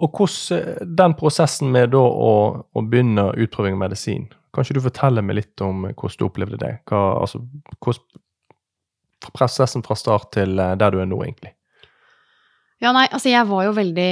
[0.02, 2.32] Og hvordan eh, den prosessen med da å,
[2.70, 6.60] å begynne utprøving av medisin, kan ikke du fortelle meg litt om hvordan du opplevde
[6.62, 6.72] det?
[6.88, 7.42] Hva, altså,
[7.84, 8.24] hvordan
[9.34, 11.52] prosessen fra start til eh, der du er nå, egentlig?
[12.78, 14.10] Ja, nei, altså jeg var jo veldig,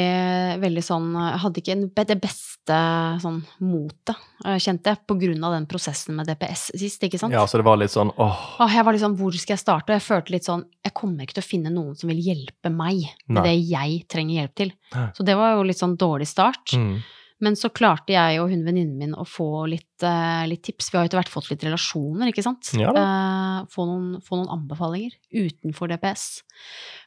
[0.58, 2.55] veldig sånn hadde ikke en, det beste
[3.22, 7.32] sånn motet, eh, kjente jeg, på grunn av den prosessen med DPS sist, ikke sant?
[7.32, 9.62] Ja, så det var litt sånn åh, Åh, jeg var litt sånn, hvor skal jeg
[9.62, 9.92] starte?
[9.92, 12.70] Og jeg følte litt sånn, jeg kommer ikke til å finne noen som vil hjelpe
[12.72, 13.44] meg med Nei.
[13.46, 14.72] det jeg trenger hjelp til.
[15.14, 16.74] Så det var jo litt sånn dårlig start.
[16.74, 16.96] mm.
[17.44, 20.88] Men så klarte jeg og hun venninnen min å få litt, uh, litt tips.
[20.90, 22.70] Vi har etter hvert fått litt relasjoner, ikke sant?
[22.80, 26.42] Ja Uh, få, noen, få noen anbefalinger utenfor DPS.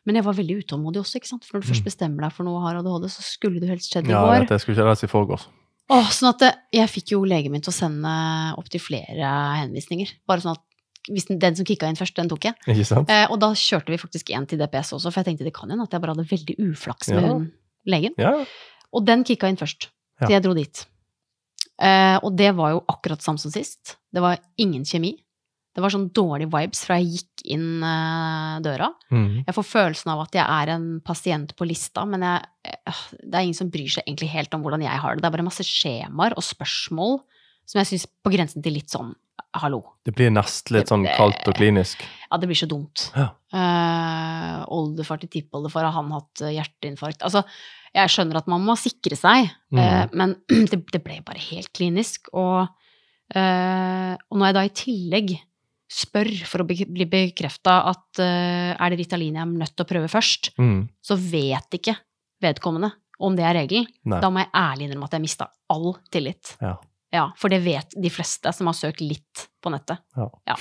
[0.06, 1.46] Men jeg var veldig utålmodig også, ikke sant?
[1.46, 1.90] For når du først Mm.
[1.90, 4.46] bestemmer deg for noe og har ADHD, så skulle det helst skjedd i Ja, går.
[4.46, 5.46] dette skulle ikke helst i forgårs.
[5.90, 8.14] Oh, sånn at det, jeg fikk jo legen min til å sende
[8.58, 9.30] opptil flere
[9.66, 10.12] henvisninger.
[10.30, 10.62] Bare sånn at
[11.10, 12.54] den, den som kicka inn først, den tok jeg.
[12.70, 15.70] Eh, og da kjørte vi faktisk en til DPS også, for jeg tenkte det kan
[15.70, 17.30] hende at jeg bare hadde veldig uflaks med Ja.
[17.34, 17.52] hun
[17.88, 18.14] legen.
[18.20, 18.46] Ja.
[18.94, 19.88] Og den kicka inn først,
[20.28, 20.84] så jeg dro dit.
[21.80, 23.96] Uh, og det var jo akkurat samme som sist.
[24.12, 25.14] Det var ingen kjemi.
[25.76, 28.90] Det var sånn dårlige vibes fra jeg gikk inn uh, døra.
[29.14, 29.46] Mm.
[29.46, 33.32] Jeg får følelsen av at jeg er en pasient på lista, men jeg, uh, det
[33.32, 35.24] er ingen som bryr seg egentlig helt om hvordan jeg har det.
[35.24, 37.20] Det er bare masse skjemaer og spørsmål
[37.70, 39.14] som jeg syns på grensen til litt sånn
[39.58, 39.82] hallo.
[40.06, 42.02] Det blir nesten litt sånn kaldt og klinisk.
[42.30, 43.08] Ja, det blir så dumt.
[43.16, 43.32] Ja.
[43.54, 47.24] Uh, oldefar til tippoldefar, har han hatt eh, hjerteinfarkt?
[47.26, 47.42] Altså,
[47.96, 49.82] jeg skjønner at man må sikre seg, mm.
[49.82, 50.36] uh, men
[50.72, 52.30] det, det ble bare helt klinisk.
[52.38, 52.70] Og,
[53.34, 55.38] uh, og når jeg da i tillegg
[55.90, 59.86] spør for å be, bli bekrefta at eh, er det Ritalin jeg er nødt til
[59.86, 60.84] å prøve først, Mm.
[61.02, 61.96] så vet ikke
[62.46, 63.88] vedkommende om det er regelen.
[64.06, 66.54] Da må jeg ærlig innrømme at jeg mista all tillit.
[66.62, 66.76] Ja.
[67.12, 69.98] Ja, for det vet de fleste som har søkt litt på nettet.
[70.46, 70.56] Ja.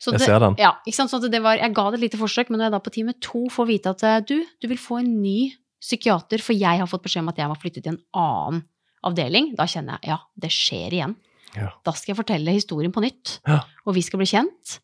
[0.00, 0.54] Så Jeg det, ser den.
[0.58, 1.12] Ja, ikke sant?
[1.12, 3.12] Så det var, jeg ga det et lite forsøk, men når jeg da på time
[3.20, 5.50] to får vite at eh, du, du vil få en ny
[5.82, 8.62] psykiater, for jeg har fått beskjed om at jeg må flytte til en annen
[9.04, 11.14] avdeling, da kjenner jeg ja, det skjer igjen.
[11.58, 11.68] Ja.
[11.84, 13.60] Da skal jeg fortelle historien på nytt, Ja.
[13.84, 14.78] og vi skal bli kjent.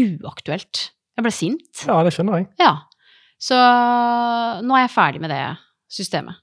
[0.00, 0.90] Uaktuelt.
[1.18, 1.84] Jeg ble sint.
[1.86, 2.48] ja, det skjønner jeg.
[2.58, 2.72] Ja.
[3.40, 3.56] Så
[4.64, 5.42] nå er jeg ferdig med det
[5.92, 6.40] systemet.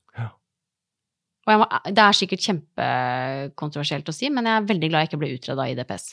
[1.47, 5.21] Og må, det er sikkert kjempekontroversielt å si, men jeg er veldig glad jeg ikke
[5.21, 6.12] ble utreda i DPS.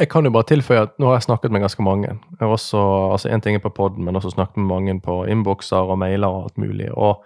[0.00, 2.14] Jeg kan jo bare tilføye at nå har jeg snakket med ganske mange.
[2.14, 2.80] Jeg har også,
[3.12, 6.28] altså En ting er på poden, men også snakket med mange på innbokser og mailer
[6.28, 6.88] og alt mulig.
[6.92, 7.24] Og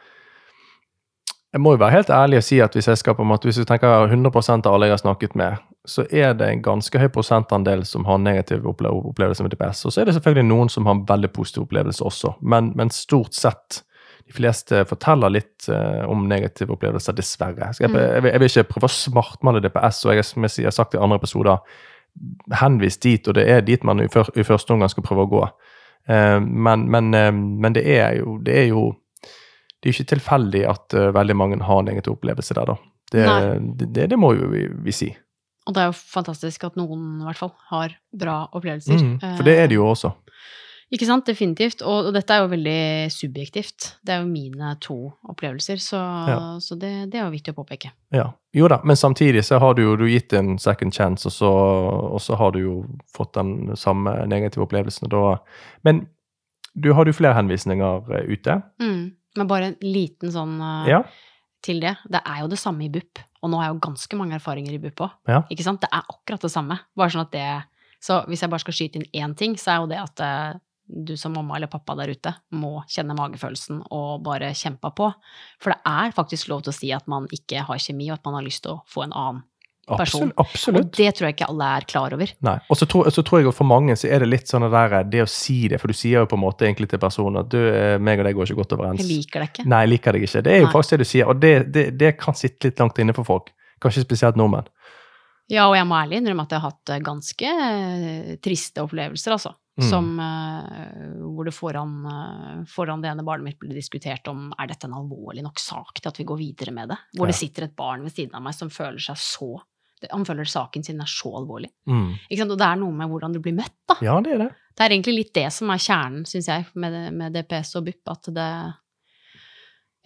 [1.53, 3.47] jeg må jo være helt ærlig og si at hvis jeg skal på en måte,
[3.47, 6.99] hvis du tenker 100% av alle jeg har snakket med, så er det en ganske
[6.99, 9.85] høy prosentandel som har negative opple opplevelser med DPS.
[9.87, 12.91] Og så er det selvfølgelig noen som har en veldig positiv opplevelse også, men, men
[12.91, 13.85] stort sett
[14.27, 17.71] de fleste forteller litt uh, om negative opplevelser, dessverre.
[17.79, 17.99] Jeg, Mm.
[18.01, 20.99] jeg, jeg vil ikke prøve å svartmale DPS, og jeg, som jeg har sagt i
[20.99, 21.59] andre episoder,
[22.59, 25.31] henvis dit, og det er dit man i, før, i første omgang skal prøve å
[25.31, 25.43] gå.
[26.11, 28.89] Uh, men, men, uh, men det er jo det er jo
[29.77, 32.77] det er jo ikke tilfeldig at veldig mange har negativ opplevelse der, da.
[33.13, 33.25] Det,
[33.79, 35.11] det, det, det må jo vi, vi si.
[35.67, 39.03] Og det er jo fantastisk at noen i hvert fall har bra opplevelser.
[39.03, 40.11] Mm, for det er det jo også.
[40.95, 41.81] Ikke sant, definitivt.
[41.83, 43.89] Og, og dette er jo veldig subjektivt.
[44.07, 44.97] Det er jo mine to
[45.29, 45.99] opplevelser, så,
[46.31, 46.37] Ja.
[46.63, 47.91] så det, det er jo viktig å påpeke.
[48.15, 48.29] Ja.
[48.55, 51.51] Jo da, men samtidig så har du jo du gitt en second chance, og så,
[52.15, 52.75] og så har du jo
[53.13, 55.11] fått den samme negative opplevelsen.
[55.11, 55.39] Da.
[55.85, 56.05] Men
[56.79, 58.61] du har jo flere henvisninger eh, ute.
[58.81, 59.03] Mm.
[59.37, 61.03] Men bare en liten sånn eh, Ja.
[61.67, 61.97] til det.
[62.09, 64.77] Det er jo det samme i BUP, og nå har jeg jo ganske mange erfaringer
[64.77, 65.11] i BUP òg.
[65.29, 65.43] Ja.
[65.51, 65.81] Ikke sant?
[65.83, 66.79] Det er akkurat det samme.
[66.97, 67.49] Bare sånn at det
[68.07, 70.59] Så hvis jeg bare skal skyte inn én ting, så er jo det at eh,
[70.87, 75.11] du som mamma eller pappa der ute må kjenne magefølelsen og bare kjempe på.
[75.63, 78.27] For det er faktisk lov til å si at man ikke har kjemi, og at
[78.29, 79.45] man har lyst til å få en annen.
[79.87, 80.33] Person.
[80.35, 80.41] Absolutt.
[80.43, 80.81] absolutt.
[80.81, 82.31] Og det tror jeg ikke alle er klar over.
[82.43, 82.57] Nei.
[82.75, 84.73] Og så tror, så tror jeg at for mange så er det litt sånn det
[84.75, 87.39] der, det å si det, for du sier jo på en måte egentlig til personen
[87.45, 89.05] at du, eh, meg og deg går ikke godt overens.
[89.05, 89.67] Jeg liker deg ikke.
[89.71, 90.43] Nei, jeg liker deg ikke.
[90.43, 90.73] Det er jo Nei.
[90.75, 93.55] faktisk det du sier, og det, det, det kan sitte litt langt inne for folk.
[93.85, 94.67] Kanskje spesielt nordmenn.
[95.55, 99.55] Ja, og jeg må ærlig innrømme at jeg har hatt ganske eh, triste opplevelser, altså.
[99.77, 99.85] Mm.
[99.91, 104.71] Som eh, hvor det foran, eh, foran det ene barnet mitt ble diskutert om er
[104.71, 106.97] dette en alvorlig nok sak til at vi går videre med det.
[107.17, 109.51] Hvor det sitter et barn ved siden av meg som føler seg så
[110.13, 111.71] Han føler saken sin er så alvorlig.
[111.89, 112.09] Mm.
[112.15, 113.97] Og det er noe med hvordan du blir møtt, da.
[114.05, 114.51] Ja, det er det.
[114.77, 118.03] Det er egentlig litt det som er kjernen, syns jeg, med, med DPS og BUP.
[118.13, 118.51] At det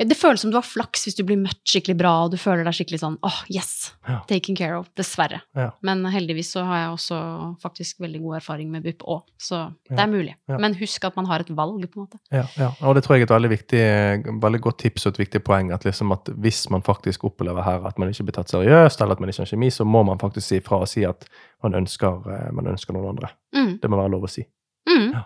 [0.00, 2.64] Det føles som du har flaks hvis du blir møtt skikkelig bra, og du føler
[2.64, 4.20] deg skikkelig sånn åh, yes, Ja.
[4.26, 4.86] taken care of.
[4.96, 5.42] Dessverre.
[5.54, 5.70] Ja.
[5.82, 7.18] Men heldigvis så har jeg også
[7.60, 10.04] faktisk veldig god erfaring med BUP òg, så det Ja.
[10.04, 10.34] er mulig.
[10.48, 12.18] Men husk at man har et valg, på en måte.
[12.32, 12.70] Ja, ja.
[12.80, 15.70] Og det tror jeg er et veldig, viktig, veldig godt tips og et viktig poeng.
[15.72, 19.12] At, liksom at hvis man faktisk opplever her at man ikke blir tatt seriøst, eller
[19.12, 21.28] at man ikke har kjemi, så må man faktisk si fra og si at
[21.62, 23.28] man ønsker, eh, man ønsker noen andre.
[23.54, 23.80] Mm.
[23.82, 24.46] Det må være lov å si.
[24.88, 25.24] Mm.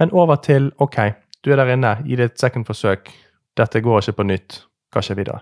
[0.00, 0.96] Men over til OK,
[1.44, 3.08] du er der inne, gi det et second forsøk.
[3.56, 4.60] Dette går ikke på nytt.
[4.92, 5.40] Hva skjer videre?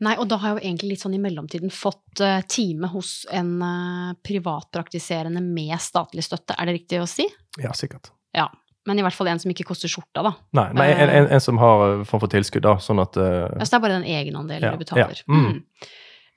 [0.00, 3.26] Nei, og da har jeg jo egentlig litt sånn i mellomtiden fått uh, time hos
[3.36, 7.26] en eh, privatpraktiserende med statlig støtte, er det riktig å si?
[7.60, 8.08] Ja, sikkert.
[8.32, 8.46] Ja.
[8.88, 10.30] Men i hvert fall en som ikke koster skjorta, da.
[10.56, 13.50] Nei, nei en, en, en som har eh, form for tilskudd, da, sånn at Ja,
[13.60, 15.20] så det er bare den egenandelen Ja, du betaler.
[15.20, 15.60] ja, mm.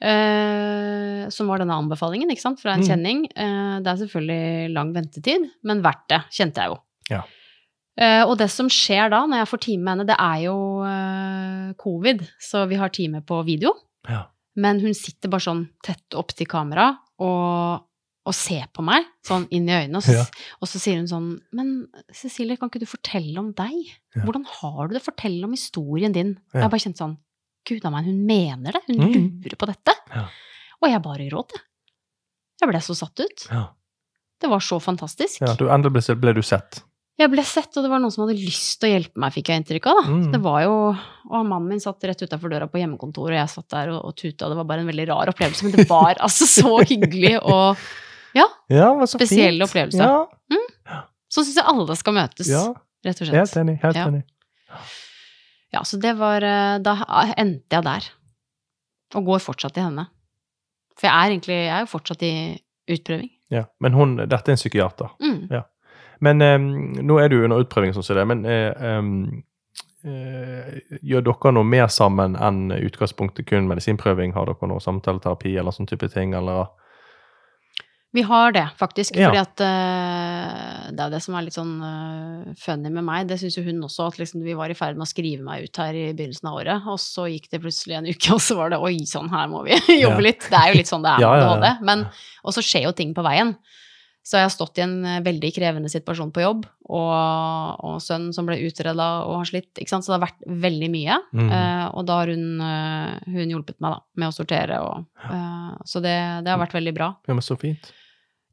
[0.04, 2.88] Eh, som var denne anbefalingen, ikke sant, fra en Mm.
[2.90, 3.24] kjenning.
[3.38, 6.78] Uh, det er selvfølgelig lang ventetid, men verdt det, kjente jeg jo.
[7.14, 7.22] Ja.
[7.98, 10.56] Eh, og det som skjer da, når jeg får time med henne, det er jo
[10.82, 13.74] uh, covid, så vi har time på video.
[14.10, 14.24] Ja.
[14.58, 16.88] Men hun sitter bare sånn tett opp til kamera
[17.22, 17.84] og,
[18.26, 19.98] og ser på meg, sånn inn i øynene.
[20.02, 20.26] Og så, Ja.
[20.62, 23.74] og så sier hun sånn Men Cecilie, kan ikke du fortelle om deg?
[24.16, 24.24] Ja.
[24.26, 25.04] Hvordan har du det?
[25.06, 26.36] Fortell om historien din.
[26.54, 27.18] Jeg har bare kjent sånn
[27.66, 28.82] gud a meg, hun mener det.
[28.90, 29.42] Hun Mm.
[29.44, 29.94] lurer på dette.
[30.14, 30.26] Ja.
[30.82, 31.62] Og jeg bare gråt, jeg.
[32.62, 33.48] Jeg ble så satt ut.
[33.52, 33.68] Ja.
[34.42, 35.42] Det var så fantastisk.
[35.42, 36.82] Ja, du, endelig ble, ble du sett.
[37.22, 39.52] Jeg ble sett, og det var noen som hadde lyst til å hjelpe meg, fikk
[39.52, 40.00] jeg inntrykk av.
[40.10, 40.22] Mm.
[40.34, 40.78] Det var jo,
[41.30, 44.16] Og mannen min satt rett utafor døra på hjemmekontoret, og jeg satt der og, og
[44.18, 45.68] tuta, det var bare en veldig rar opplevelse.
[45.68, 47.84] Men det var altså så hyggelig og
[48.34, 48.48] Ja,
[49.06, 50.02] så Spesiell opplevelse.
[50.02, 52.64] Ja, Så syns jeg alle skal møtes, ja,
[53.06, 53.78] rett og helt enig.
[53.86, 54.08] Helt Ja.
[54.10, 54.24] enig.
[55.74, 56.94] Ja, så det var eh, Da
[57.38, 58.10] endte jeg der.
[59.18, 60.08] Og går fortsatt til henne.
[60.98, 62.34] For jeg er egentlig Jeg er jo fortsatt i
[62.94, 63.30] utprøving.
[63.54, 63.64] Ja.
[63.82, 65.14] Men hun, dette er en psykiater.
[65.22, 65.48] Mm.
[66.22, 66.68] Men em,
[67.02, 68.28] nå er du under utprøving, sånn som det.
[68.30, 68.46] Men
[70.04, 74.36] eh, gjør dere noe mer sammen enn utgangspunktet kun medisinprøving?
[74.36, 76.70] Har dere noe samtaleterapi eller sånn type ting, eller?
[78.14, 79.16] Vi har det, faktisk.
[79.18, 79.32] Ja.
[79.32, 83.26] Fordi at eh, det er det som er litt sånn uh, funny med meg.
[83.26, 85.64] Det syns jo hun også, at liksom vi var i ferd med å skrive meg
[85.66, 88.60] ut her i begynnelsen av året, og så gikk det plutselig en uke, og så
[88.60, 90.28] var det oi, sånn, her må vi jobbe Ja.
[90.28, 90.46] litt.
[90.46, 91.74] Det er jo litt sånn det er med ja, ja.
[91.90, 92.06] Men,
[92.46, 93.56] og så skjer jo ting på veien.
[94.24, 98.32] Så jeg har stått i en eh, veldig krevende situasjon på jobb, og, og sønnen
[98.36, 99.72] som ble utreda og har slitt.
[99.76, 100.06] Ikke sant?
[100.06, 101.18] Så det har vært veldig mye.
[101.36, 101.50] Mm.
[101.52, 104.80] Uh, og da har hun, uh, hun hjulpet meg da, med å sortere.
[104.80, 107.92] Og, uh, så det, det har vært veldig bra Ja, men så fint.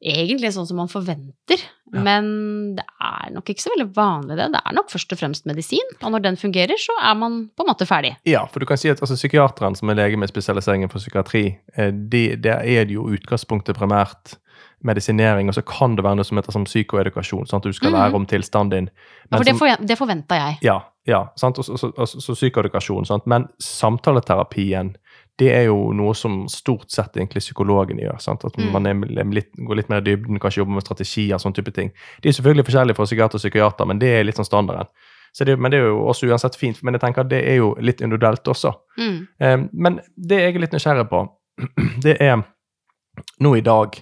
[0.03, 1.63] egentlig sånn som man forventer.
[1.91, 2.03] Ja.
[2.03, 2.27] Men
[2.75, 4.51] det er nok ikke så veldig vanlig, det.
[4.51, 5.95] Det er nok først og fremst medisin.
[6.01, 8.17] Og når den fungerer, så er man på en måte ferdig.
[8.27, 11.45] Ja, for du kan si at altså, psykiateren som er lege med spesialiseringen for psykiatri,
[11.77, 14.35] det de, er det jo utgangspunktet primært
[14.83, 17.91] medisinering, og så kan det være noe som heter som psykoedukasjon, sånn at du skal
[17.91, 17.97] Mhm.
[17.99, 18.89] lære om tilstanden din.
[19.31, 20.57] Men for det, for, det forventa jeg.
[20.61, 21.57] Ja, ja sant?
[21.59, 23.25] Og, så- og, så, så psykoedukasjon, sant?
[23.27, 24.95] men samtaleterapien,
[25.39, 28.19] det er jo noe som stort sett egentlig psykologen gjør.
[28.21, 28.45] Sant?
[28.45, 28.71] At Mm.
[28.71, 31.91] man litt, går litt mer i dybden, kanskje jobber med strategier, sånn type ting.
[32.21, 34.87] De er selvfølgelig forskjellige fra psykiater og psykiater, men det er litt sånn standarden.
[35.33, 37.55] Så det, men det er jo også uansett fint, men jeg tenker at det er
[37.57, 38.73] jo litt individuelt også.
[38.99, 39.27] Mm.
[39.39, 41.29] Um, men det jeg er litt nysgjerrig på,
[42.01, 42.43] det er
[43.39, 43.95] nå i dag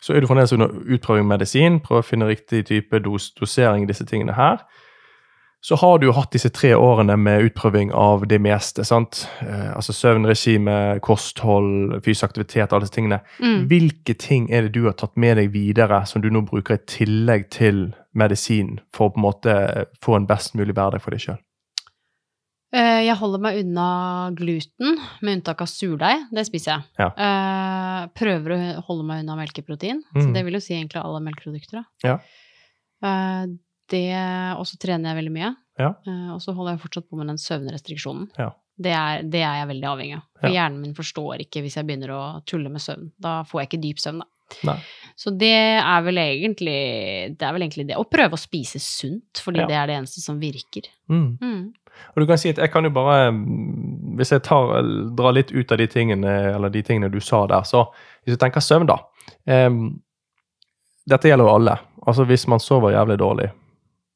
[0.00, 3.84] så er du fremdeles under utprøving av medisin, prøve å finne riktig type dos, dosering
[3.84, 4.62] i disse tingene her.
[5.60, 8.84] Så har du jo hatt disse tre årene med utprøving av det meste.
[8.86, 9.24] sant?
[9.42, 13.18] Eh, altså søvnregime, kosthold, fysisk aktivitet, alle disse tingene.
[13.42, 13.66] Mm.
[13.66, 16.86] Hvilke ting er det du har tatt med deg videre, som du nå bruker i
[16.86, 19.58] tillegg til medisin, for å på en måte
[20.04, 21.42] få en best mulig hverdag for deg sjøl?
[22.72, 26.26] Eh, Jeg holder meg unna gluten, med unntak av surdeig.
[26.30, 26.82] Det spiser jeg.
[26.98, 27.08] Ja.
[27.16, 30.02] Eh, Prøver å holde meg unna melkeprotein.
[30.14, 30.34] Så Mm.
[30.34, 31.84] det vil jo si egentlig alle melkeprodukter.
[32.04, 32.18] Ja.
[33.02, 33.46] Eh,
[33.88, 34.12] Det,
[34.58, 35.56] og så trener jeg veldig mye.
[35.78, 35.94] Ja.
[36.34, 38.28] Og så holder jeg fortsatt på med den søvnrestriksjonen.
[38.36, 38.50] Ja.
[38.78, 40.22] Det, er, det er jeg veldig avhengig av.
[40.42, 43.10] For hjernen min forstår ikke hvis jeg begynner å tulle med søvn.
[43.18, 44.26] Da får jeg ikke dyp søvn, da.
[44.64, 44.76] Nei.
[45.16, 46.76] Så det er vel egentlig
[47.38, 47.42] det.
[47.48, 47.96] Er vel egentlig det.
[47.96, 49.66] Å prøve å spise sunt, fordi Ja.
[49.66, 50.84] det er det eneste som virker.
[51.08, 51.38] Mm.
[51.40, 51.72] Mm.
[52.14, 54.82] Og du kan si at jeg kan jo bare mm, Hvis jeg tar,
[55.16, 57.84] drar litt ut av de tingene eller de tingene du sa der, så
[58.24, 58.98] hvis du tenker søvn, da
[59.68, 60.00] um,
[61.08, 61.76] Dette gjelder jo alle.
[62.06, 63.50] Altså Hvis man sover jævlig dårlig,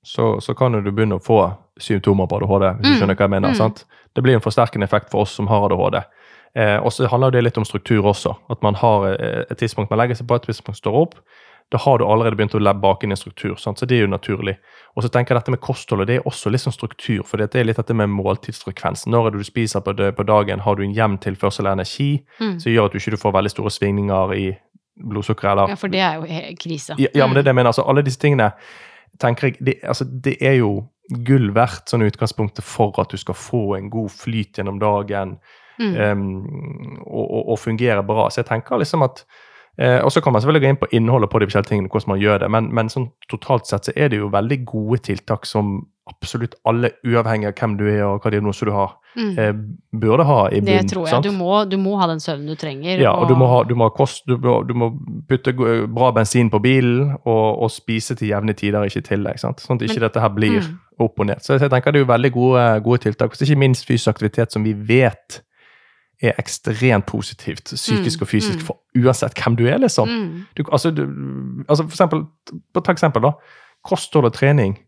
[0.05, 1.39] så, så kan du begynne å få
[1.81, 2.67] symptomer på ADHD.
[2.77, 3.55] hvis du Mm, skjønner hva jeg mener, mm.
[3.57, 3.87] sant?
[4.17, 6.03] Det blir en forsterkende effekt for oss som har ADHD.
[6.55, 8.35] Eh, og så handler det litt om struktur også.
[8.53, 11.15] At man har eh, et tidspunkt man legger seg på, et tidspunkt står opp.
[11.73, 13.79] Da har du allerede begynt å bake inn en struktur, sant?
[13.81, 14.59] så det er jo naturlig.
[14.95, 17.23] Og så tenker jeg dette med kostholdet, det er også litt sånn struktur.
[17.25, 19.07] For det er litt dette med måltidsfrekvens.
[19.09, 22.59] Når du spiser på, det, på dagen, har du en jevn tilførsel av energi, Mm.
[22.61, 24.47] som gjør at du ikke får veldig store svingninger i
[25.01, 26.95] blodsukkeret eller Ja, for det er jo krise.
[26.99, 27.71] ja, ja, men det er det jeg mener.
[27.73, 28.53] Altså, alle disse tingene
[29.19, 30.89] tenker jeg, det, altså, det er jo
[31.25, 35.39] gull verdt sånn utgangspunktet for at du skal få en god flyt gjennom dagen
[35.81, 35.95] Mm.
[35.97, 38.29] um, og, og, og fungere bra.
[38.29, 39.25] Så jeg tenker liksom at
[39.79, 42.09] eh, Og så kan man selvfølgelig gå inn på innholdet på de forskjellige tingene, hvordan
[42.09, 45.47] man gjør det, men, men sånn totalt sett så er det jo veldig gode tiltak
[45.47, 49.39] som absolutt alle, uavhengig av hvem du er og hva diagnose du har, Mm.
[49.39, 49.53] eh,
[50.01, 51.23] burde ha i Det tror jeg.
[51.23, 52.97] Du må, du må ha den søvnen du trenger.
[52.99, 54.89] Ja, og du må ha, du må kost, du må, du må
[55.29, 55.53] putte
[55.93, 59.39] bra bensin på bilen og, og spise til jevne tider, ikke i tillegg.
[59.39, 59.61] sant?
[59.61, 60.79] Sånn at ikke Men- dette her blir Mm.
[61.05, 61.43] opp og ned.
[61.45, 63.31] Så jeg tenker det er jo veldig gode, gode tiltak.
[63.37, 65.43] Og ikke minst fysisk aktivitet, som vi vet
[66.23, 68.67] er ekstremt positivt, psykisk Mm, og fysisk, mm.
[68.67, 70.09] for uansett hvem du er, liksom.
[70.09, 70.45] Mm.
[70.57, 71.03] Du, altså, du,
[71.69, 72.25] altså for eksempel,
[72.75, 73.33] ta eksempel da,
[73.85, 74.79] kosthold og trening.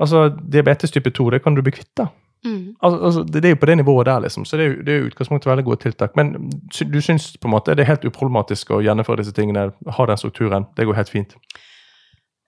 [0.00, 2.08] Altså, diabetes type 2, det kan du bli kvitt da.
[2.44, 2.74] Mm.
[2.82, 4.44] Altså, altså, det, er jo på det nivået der, liksom.
[4.44, 6.16] Så det er jo, det er jo utgangspunktet veldig gode tiltak.
[6.16, 6.50] Men
[6.92, 10.18] du syns på en måte det er helt uproblematisk å gjennomføre disse tingene, ha den
[10.18, 10.66] strukturen.
[10.76, 11.36] Det går helt fint.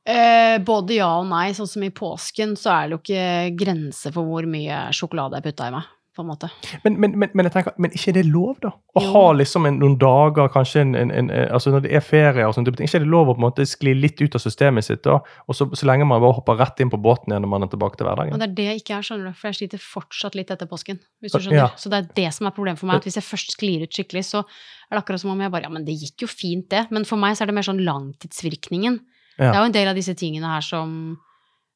[0.09, 1.53] Eh, både ja og nei.
[1.55, 5.47] Sånn som i påsken så er det jo ikke grense for hvor mye sjokolade jeg
[5.47, 6.49] putta i meg på en måte.
[6.85, 8.71] Men, men, men, men jeg tenker, men ikke er det lov, da?
[8.95, 9.09] Å Jo.
[9.15, 12.55] ha liksom en, noen dager, kanskje en, en, en altså når det er ferie og
[12.55, 14.43] sånt, type ting, ikke er det lov å på en måte skli litt ut av
[14.45, 15.19] systemet sitt, da?
[15.49, 17.73] Og så, så lenge man bare hopper rett inn på båten igjen når man er
[17.75, 18.39] tilbake til Og hverdagen?
[18.39, 21.01] det er det jeg ikke er, skjønner du, for jeg sliter fortsatt litt etter påsken.
[21.21, 21.59] hvis du skjønner.
[21.65, 21.69] Ja.
[21.77, 23.93] Så det er det som er problemet for meg, at hvis jeg først sklir ut
[23.99, 26.69] skikkelig, så er det akkurat som om jeg bare Ja, men det gikk jo fint,
[26.71, 26.87] det.
[26.95, 29.01] Men for meg så er det mer sånn langtidsvirkningen.
[29.39, 29.49] Ja.
[29.51, 31.17] Det er jo en del av disse tingene her som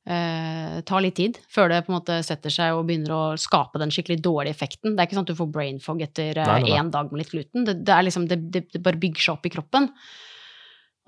[0.08, 3.80] eh, tar litt tid før det på en måte setter seg og begynner å skape
[3.82, 4.94] den skikkelig dårlige effekten.
[4.96, 6.40] Det er ikke sånn at du får brain fog etter
[6.78, 7.66] én dag med litt gluten.
[7.68, 9.90] Det, det er liksom, det, det, bare bygger seg opp i kroppen.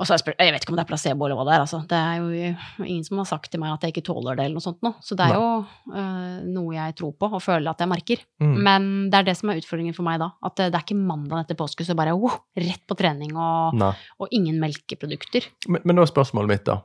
[0.01, 1.61] Og så jeg, spør- Jeg vet ikke om det er placebo eller hva det er.
[1.67, 1.79] Altså.
[1.85, 4.57] Det er jo ingen som har sagt til meg at jeg ikke tåler det, eller
[4.57, 4.95] noe sånt nå.
[5.05, 5.49] Så det er jo
[5.93, 8.23] eh, noe jeg tror på og føler at jeg merker.
[8.41, 8.55] Mm.
[8.65, 10.31] Men det er det som er utfordringen for meg da.
[10.41, 13.77] At det, det er ikke mandag etter påske, så bare wow, rett på trening og,
[14.25, 15.51] og ingen melkeprodukter.
[15.69, 16.81] Men, men nå er spørsmålet mitt, da.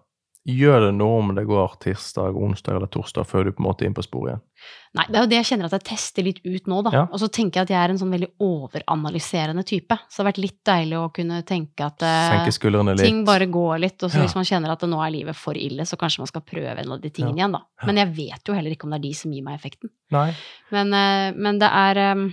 [0.45, 3.81] Gjør det noe om det går tirsdag, onsdag eller torsdag før du på en måte
[3.81, 4.41] er inn på sporet igjen?
[4.95, 6.91] Nei, det er jo det jeg kjenner at jeg tester litt ut nå, da.
[6.93, 7.01] Ja.
[7.09, 9.97] Og så tenker jeg at jeg er en sånn veldig overanalyserende type.
[10.05, 13.97] Så det har vært litt deilig å kunne tenke at eh, ting bare går litt,
[14.05, 14.27] og så Ja.
[14.27, 16.91] hvis man kjenner at nå er livet for ille, så kanskje man skal prøve en
[16.93, 17.47] av de tingene Ja.
[17.47, 17.61] igjen, da.
[17.85, 19.89] Men jeg vet jo heller ikke om det er de som gir meg effekten.
[20.11, 20.29] Nei?
[20.71, 22.29] Men, eh, men det er eh,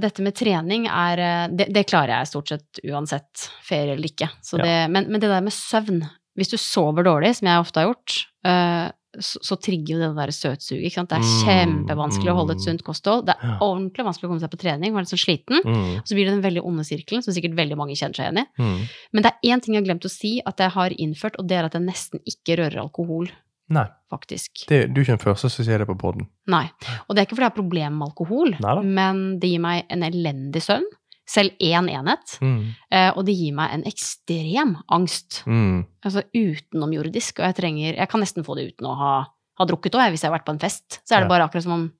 [0.00, 4.30] Dette med trening er eh, det, det klarer jeg stort sett uansett, ferie eller ikke.
[4.44, 4.64] Så Ja.
[4.64, 6.04] det, men, men det der med søvn
[6.38, 8.14] Hvis du sover dårlig, som jeg ofte har gjort,
[8.46, 8.88] eh,
[9.18, 10.84] så, så trigger jo det der søtsuget.
[10.86, 11.10] Ikke sant?
[11.10, 12.66] Det er Mm, kjempevanskelig å holde et mm.
[12.68, 13.24] sunt kosthold.
[13.26, 15.58] Det er ordentlig vanskelig å komme seg på trening, være litt sånn sliten.
[15.66, 15.88] Mm.
[15.98, 18.38] Og så blir det den veldig onde sirkelen, som sikkert veldig mange kjenner seg igjen
[18.44, 18.46] i.
[18.62, 18.78] Mm.
[19.12, 21.48] Men det er én ting jeg har glemt å si at jeg har innført, og
[21.50, 23.26] det er at jeg nesten ikke rører alkohol,
[23.70, 23.86] Nei.
[24.10, 24.64] faktisk.
[24.68, 26.26] Det, du er ikke den første som sier det på poden.
[26.50, 26.64] Nei.
[27.08, 28.82] Og det er ikke fordi jeg har problemer med alkohol, Neida.
[28.82, 30.88] men det gir meg en elendig søvn.
[31.30, 32.32] Selv én enhet.
[32.42, 32.72] Mm.
[32.90, 35.44] eh, Og det gir meg en ekstrem angst.
[35.46, 35.84] Mm.
[36.04, 37.38] Altså utenomjordisk.
[37.38, 39.12] Og jeg trenger Jeg kan nesten få det uten å ha,
[39.60, 41.00] ha drukket òg, hvis jeg har vært på en fest.
[41.06, 41.34] Så er det Ja.
[41.36, 41.92] bare akkurat som om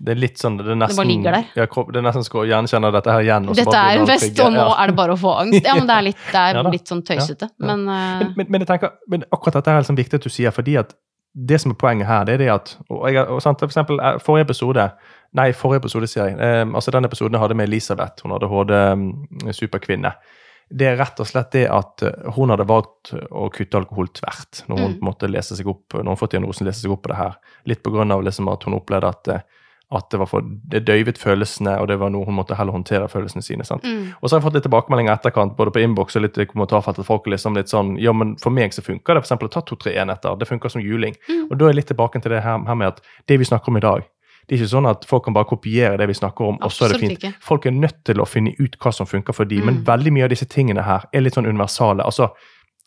[0.00, 1.44] Det er litt sånn Det, er nesten, bare ligger der.
[1.58, 3.46] Ja, det er nesten skal gjenkjenne dette her igjen.
[3.52, 5.64] Dette bare er en fest, og nå er det bare å få angst.
[5.66, 7.48] Ja, men det er litt, det er Ja litt sånn tøysete.
[7.50, 7.66] Ja.
[7.66, 10.30] Men, eh, Men, men, men jeg tenker, men akkurat dette er liksom viktig at du
[10.30, 10.94] sier, fordi at
[11.34, 14.00] det som er poenget her, det er det at og jeg, og sant, For eksempel
[14.00, 14.90] eh, forrige episode
[15.36, 16.38] Nei, forrige episode, sier jeg.
[16.40, 18.22] Eh, altså Den episoden jeg hadde med Elisabeth.
[18.24, 20.06] Hun hadde HD mm.
[20.68, 24.64] Det er rett og slett det at eh, hun hadde valgt å kutte alkohol tvert
[24.68, 25.04] når hun Mm.
[25.04, 27.36] måtte lese seg opp, når hun fått diagnosen lese seg opp på det her.
[27.68, 29.40] Litt på grunn av liksom at hun opplevde at, eh,
[29.90, 33.08] at det var for det døyvet følelsene, og det var noe hun måtte heller håndtere
[33.08, 33.64] følelsene sine.
[33.64, 36.44] mm, Og så har jeg fått litt tilbakemeldinger etterkant, både på innboks og litt i
[36.44, 39.48] kommentarfelt, at folk er liksom litt sånn Ja, men for meg så funker det eksempel
[39.48, 40.36] å ta to-tre enheter.
[40.38, 41.14] Det funker som juling.
[41.28, 41.50] mm.
[41.50, 43.68] Og da er jeg litt tilbake til det her, her med at det vi snakker
[43.68, 44.02] om i dag,
[44.48, 46.84] det er ikke sånn at folk kan bare kopiere det vi snakker om, og så
[46.84, 47.18] er det fint.
[47.18, 47.34] ikke.
[47.40, 49.84] Folk er nødt til å finne ut hva som funker for dem, men Mm.
[49.84, 52.00] veldig mye av disse tingene her er litt sånn universale.
[52.04, 52.30] Altså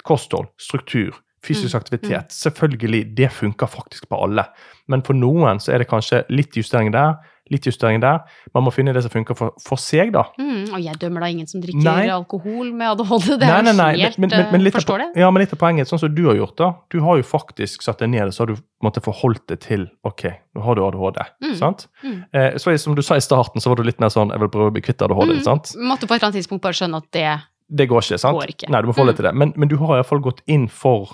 [0.04, 1.14] kosthold, struktur,
[1.44, 2.32] fysisk Mm, aktivitet.
[2.32, 4.46] Selvfølgelig, det funker faktisk på alle.
[4.88, 7.16] Men for noen så er det kanskje litt justering der,
[7.52, 8.20] litt justering der.
[8.54, 10.24] Man må finne det som funker for, for seg, da.
[10.40, 12.08] Mm, og jeg dømmer da ingen som drikker Nei.
[12.14, 13.40] alkohol med ADHD.
[13.42, 15.08] Det Nei, er nei, er helt men, men, Forstår det?
[15.20, 17.84] Ja, men litt av poenget, sånn som du har gjort da, du har jo faktisk
[17.84, 21.20] satt deg ned, så har du måtte forholdt det til, ok, nå har du ADHD,
[21.44, 21.88] Mm, sant?
[22.06, 22.24] mm.
[22.34, 24.50] Eh, så som du sa i starten, så var du litt mer sånn, jeg vil
[24.50, 25.44] prøve å bli kvitt ADHD, Mm.
[25.44, 25.74] sant?
[25.76, 28.36] Måtte på et eller annet tidspunkt bare skjønne at det Det går ikke, sant?
[28.36, 28.68] Går ikke.
[28.74, 29.20] Nei, du må forholde Mm.
[29.22, 29.34] til det.
[29.36, 31.14] Men, men du har i hvert fall gått inn for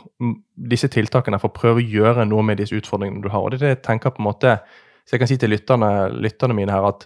[0.58, 3.44] disse tiltakene for å prøve å gjøre noe med disse utfordringene du har.
[3.46, 4.56] Og det er det jeg tenker på en måte,
[5.06, 7.06] så jeg kan si til lytterne, lytterne mine her at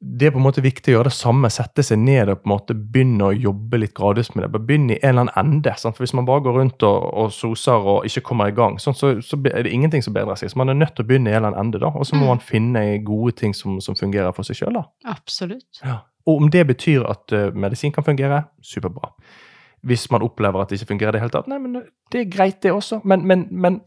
[0.00, 2.46] det er på en måte viktig å gjøre det samme, sette seg ned og på
[2.46, 4.50] en måte begynne å jobbe litt gradvis med det.
[4.54, 5.72] Bare begynne i en eller annen ende.
[5.76, 5.96] Sant?
[5.96, 8.94] For Hvis man bare går rundt og, og soser og ikke kommer i gang, sånn,
[8.94, 10.52] så, så er det ingenting som bedrer seg.
[10.52, 11.90] Så man er nødt til å begynne i en eller annen ende, da.
[11.98, 12.30] Og så må Mm.
[12.30, 14.78] man finne gode ting som, som fungerer for seg sjøl.
[15.04, 15.82] Absolutt.
[16.28, 19.10] Og om det betyr at uh, medisin kan fungere, superbra.
[19.82, 21.82] Hvis man opplever at det ikke fungerer i det hele tatt, nei, men
[22.12, 23.00] det er greit, det også.
[23.04, 23.80] Men, men, men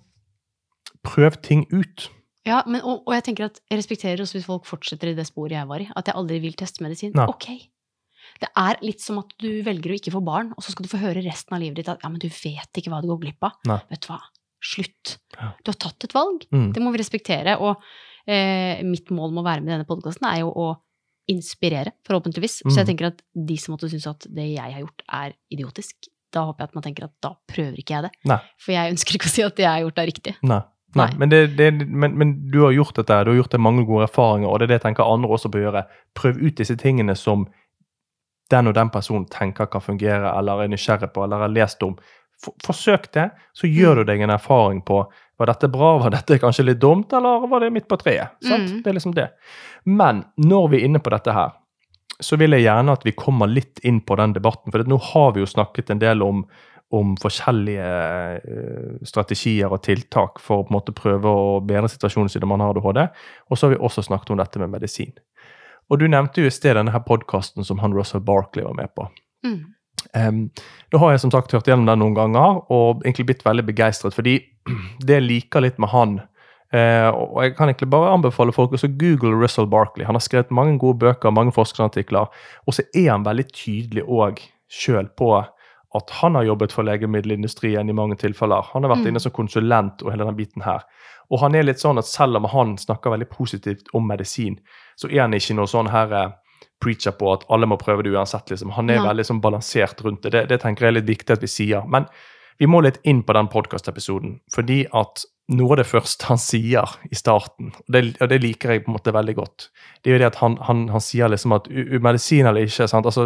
[1.07, 2.09] prøv ting ut.
[2.48, 5.28] Ja, men, og, og jeg tenker at jeg respekterer også hvis folk fortsetter i det
[5.30, 5.88] sporet jeg var i.
[5.96, 7.14] At jeg aldri vil teste medisin.
[7.18, 7.28] Nei.
[7.30, 7.48] Ok.
[8.42, 10.89] Det er litt som at du velger å ikke få barn, og så skal du
[10.92, 13.20] få høre resten av livet ditt at ja, men du vet ikke hva du går
[13.28, 13.58] glipp av.
[13.70, 13.80] Nei.
[13.92, 14.20] Vet du hva?
[14.62, 15.18] Slutt.
[15.38, 15.52] Ja.
[15.62, 16.46] Du har tatt et valg.
[16.54, 16.70] Mm.
[16.74, 17.58] Det må vi respektere.
[17.62, 17.82] Og
[18.30, 20.70] eh, mitt mål med å være med i denne podkasten er jo å
[21.32, 22.60] inspirere, forhåpentligvis.
[22.64, 22.78] Så Mm.
[22.82, 26.46] jeg tenker at de som måtte synes at det jeg har gjort, er idiotisk, da
[26.48, 28.12] håper jeg at man tenker at da prøver ikke jeg det.
[28.26, 28.39] Nei.
[28.58, 30.34] For jeg ønsker ikke å si at det jeg har gjort, er riktig.
[30.48, 30.62] Nei.
[30.96, 31.08] Nei.
[31.18, 34.10] Men, det, det, men, men du har gjort dette, du har gjort det mange gode
[34.10, 35.84] erfaringer, og det er det jeg tenker andre også bør gjøre.
[36.20, 37.46] Prøv ut disse tingene som
[38.52, 41.96] den og den personen tenker kan fungere, eller er nysgjerrig på, eller har lest om.
[42.44, 43.98] For, forsøk det, så gjør Mm.
[44.02, 45.06] du deg en erfaring på
[45.39, 48.36] var dette bra, var dette kanskje litt dumt, eller var det midt på treet?
[48.44, 48.84] Mm.
[48.84, 49.30] Det er liksom det.
[49.86, 51.54] Men når vi er inne på dette her,
[52.22, 54.72] så vil jeg gjerne at vi kommer litt inn på den debatten.
[54.72, 56.44] For nå har vi jo snakket en del om,
[56.92, 57.89] om forskjellige
[58.38, 62.64] eh, strategier og tiltak for å på en måte prøve å bedre situasjonen siden man
[62.64, 63.06] har ADHD.
[63.50, 65.14] Og så har vi også snakket om dette med medisin.
[65.92, 69.08] Og du nevnte jo i sted denne podkasten som han Russell Barkley var med på.
[69.48, 69.62] Mm.
[70.18, 70.42] Um,
[70.92, 74.16] da har jeg som sagt hørt gjennom den noen ganger og egentlig blitt veldig begeistret.
[74.18, 74.38] Fordi
[75.06, 78.92] det jeg liker litt med han uh, Og jeg kan egentlig bare anbefale folk å
[79.00, 80.08] google Russell Barkley.
[80.08, 82.32] Han har skrevet mange gode bøker, mange forskerartikler.
[82.68, 85.36] Og så er han veldig tydelig òg sjøl på
[85.96, 88.64] at han har jobbet for legemiddelindustrien i mange tilfeller.
[88.74, 89.08] Han har vært Mm.
[89.12, 90.84] inne som konsulent og hele den biten her.
[91.32, 94.60] Og han er litt sånn at selv om han snakker veldig positivt om medisin,
[94.98, 96.32] så er han ikke noe sånn her eh,
[96.82, 98.50] preacher på at alle må prøve det uansett.
[98.50, 98.72] liksom.
[98.72, 99.06] Han er ja.
[99.08, 100.32] veldig sånn balansert rundt det.
[100.32, 100.48] det.
[100.50, 101.84] Det tenker jeg er litt viktig at vi sier.
[101.88, 102.08] Men
[102.60, 106.88] vi må litt inn på den podkastepisoden, fordi at noe av det første han sier
[107.12, 109.70] i starten, og det, og det liker jeg på en måte veldig godt,
[110.04, 111.68] det er jo det at han, han, han sier liksom at
[112.02, 113.06] medisin eller ikke sant?
[113.06, 113.26] Altså,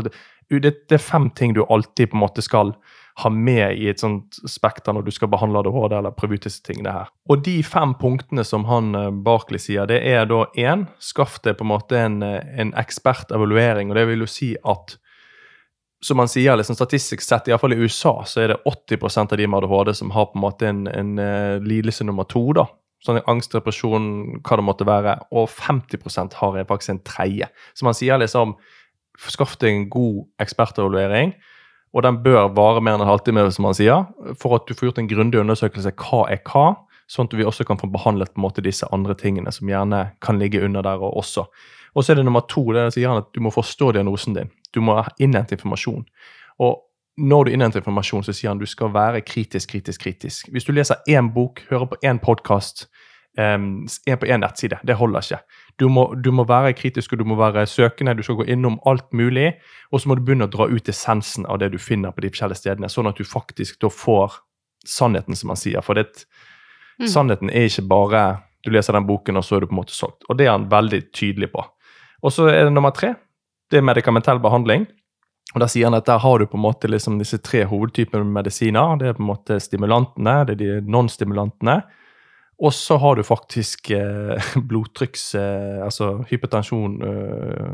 [0.50, 2.76] det, det er fem ting du alltid på en måte skal
[3.24, 6.64] ha med i et sånt spekter når du skal behandle ADHD eller prøve ut disse
[6.66, 7.12] tingene her.
[7.32, 11.56] Og de fem punktene som han eh, Barkley sier, det er da én, skaff deg
[11.60, 13.92] på en måte en, eh, en ekspertevaluering.
[13.92, 14.98] Og det vil jo si at
[16.04, 19.48] som man sier, liksom statistisk sett, iallfall i USA, så er det 80% av de
[19.48, 22.44] med ADHD som har på en måte en, en eh, lidelse nummer to.
[22.58, 22.68] da.
[23.06, 25.16] Sånn angst, depresjon, hva det måtte være.
[25.40, 27.50] Og 50% har faktisk en tredje.
[27.74, 28.58] Så man sier liksom
[29.22, 31.36] Skaff deg en god ekspertevaluering,
[31.96, 34.10] og den bør vare mer enn en halvtime, som han sier,
[34.42, 36.74] for at du får gjort en grundig undersøkelse hva er hva,
[37.08, 40.02] sånn at vi også kan få behandlet på en måte disse andre tingene som gjerne
[40.26, 41.46] kan ligge under der og også.
[41.96, 44.52] Og så er det nummer to, det sier han at du må forstå diagnosen din.
[44.76, 46.04] Du må innhente informasjon.
[46.60, 46.82] Og
[47.16, 50.50] når du innhenter informasjon, så sier han du skal være kritisk, kritisk, kritisk.
[50.52, 52.90] Hvis du leser én bok, hører på én podkast,
[53.38, 55.40] en på én nettside, det holder ikke.
[55.78, 58.80] Du må, du må være kritisk og du må være søkende, du skal gå innom
[58.86, 59.54] alt mulig.
[59.92, 62.30] Og så må du begynne å dra ut essensen av det du finner på de
[62.32, 64.40] forskjellige stedene, sånn at du faktisk da får
[64.86, 65.82] sannheten, som man sier.
[65.82, 66.26] For det,
[66.96, 67.08] Mm.
[67.12, 69.94] sannheten er ikke bare du leser den boken, og så er du på en måte
[69.94, 70.24] solgt.
[70.30, 71.64] Og det er han veldig tydelig på.
[72.24, 73.14] Og så er det nummer tre.
[73.70, 74.88] Det er medikamentell behandling.
[75.54, 78.26] Og Der sier han at der har du på en måte liksom disse tre hovedtypene
[78.26, 78.98] medisiner.
[78.98, 81.84] Det er på en måte stimulantene, det er de non-stimulantene.
[82.64, 85.36] Og så har du faktisk eh, blodtrykks...
[85.40, 87.72] Eh, altså hypertensjon eh,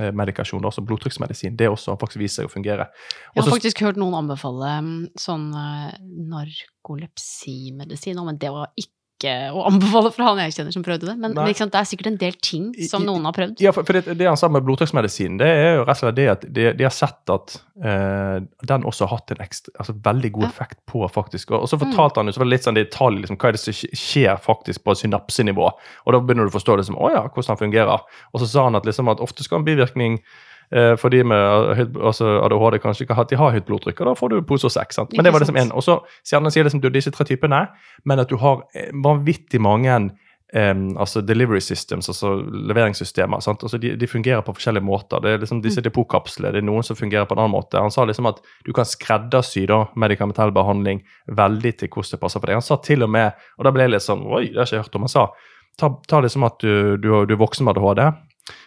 [0.00, 1.56] eh, medikasjon, altså blodtrykksmedisin.
[1.58, 2.84] Det også har faktisk vist seg å fungere.
[3.34, 5.92] Jeg har faktisk hørt noen anbefale mm, sånn eh,
[6.34, 11.14] narkolepsimedisin, men det var ikke å anbefale fra han jeg kjenner som prøvde det.
[11.20, 13.62] Men liksom, det er sikkert en del ting som noen har prøvd.
[13.64, 16.18] Ja, for, for det, det han sa med blodtrykksmedisin, det er jo rett og slett
[16.18, 18.38] det at de, de har sett at eh,
[18.68, 21.78] den også har hatt en ekstra, altså veldig god effekt på faktisk Og, og så
[21.80, 24.42] fortalte han jo så var det litt sånn detalj, liksom, hva er det som skjer
[24.42, 25.70] faktisk på synapsenivå.
[26.04, 28.04] Og da begynner du å forstå liksom, å ja, hvordan han fungerer.
[28.32, 30.20] Og så sa han at, liksom, at ofte skal en bivirkning
[30.98, 34.14] for de med altså ADHD kanskje ikke har, hatt, de har høyt blodtrykk, og da
[34.18, 34.94] får du pose og sekk.
[34.96, 35.12] sant?
[35.14, 35.68] Men det var liksom én.
[35.68, 36.00] en, Og så
[36.32, 37.68] han sier liksom, du disse tre typene,
[38.04, 39.98] men at du har eh, vanvittig mange
[40.54, 43.40] Um, altså delivery systems, altså leveringssystemer.
[43.42, 43.64] sant?
[43.66, 45.18] Altså de, de fungerer på forskjellige måter.
[45.20, 46.52] Det er liksom disse depotkapslene.
[46.54, 47.80] Det er noen som fungerer på en annen måte.
[47.82, 52.40] Han sa liksom at du kan skreddersy da, medikamentell behandling veldig til hvordan det passer
[52.40, 52.60] for deg.
[52.60, 54.78] Han sa til og med, og da ble jeg litt sånn Oi, det har jeg
[54.78, 55.08] ikke hørt om.
[55.08, 55.26] Han sa
[55.82, 58.04] ta, ta liksom at du, du, du er voksen med ADHD.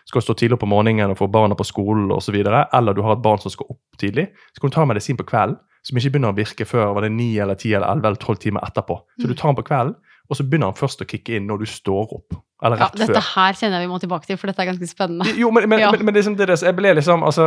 [0.05, 2.35] Skal stå tidlig opp om morgenen og få barna på skolen osv.
[2.35, 4.27] Eller du har et barn som skal opp tidlig.
[4.53, 7.11] Så kan du ta medisin på kvelden som ikke begynner å virke før var det
[7.15, 8.97] 9 eller 10 eller 11 eller 12 timer etterpå.
[9.21, 9.95] Så du tar den på kvelden,
[10.29, 12.35] og så begynner den først å kicke inn når du står opp.
[12.61, 13.29] Eller rett Ja, dette før.
[13.39, 15.31] her kjenner jeg vi må tilbake til, for dette er ganske spennende.
[15.39, 15.91] Jo, men, men, Ja.
[15.95, 17.45] men, men det, liksom det, det- jeg ble liksom altså,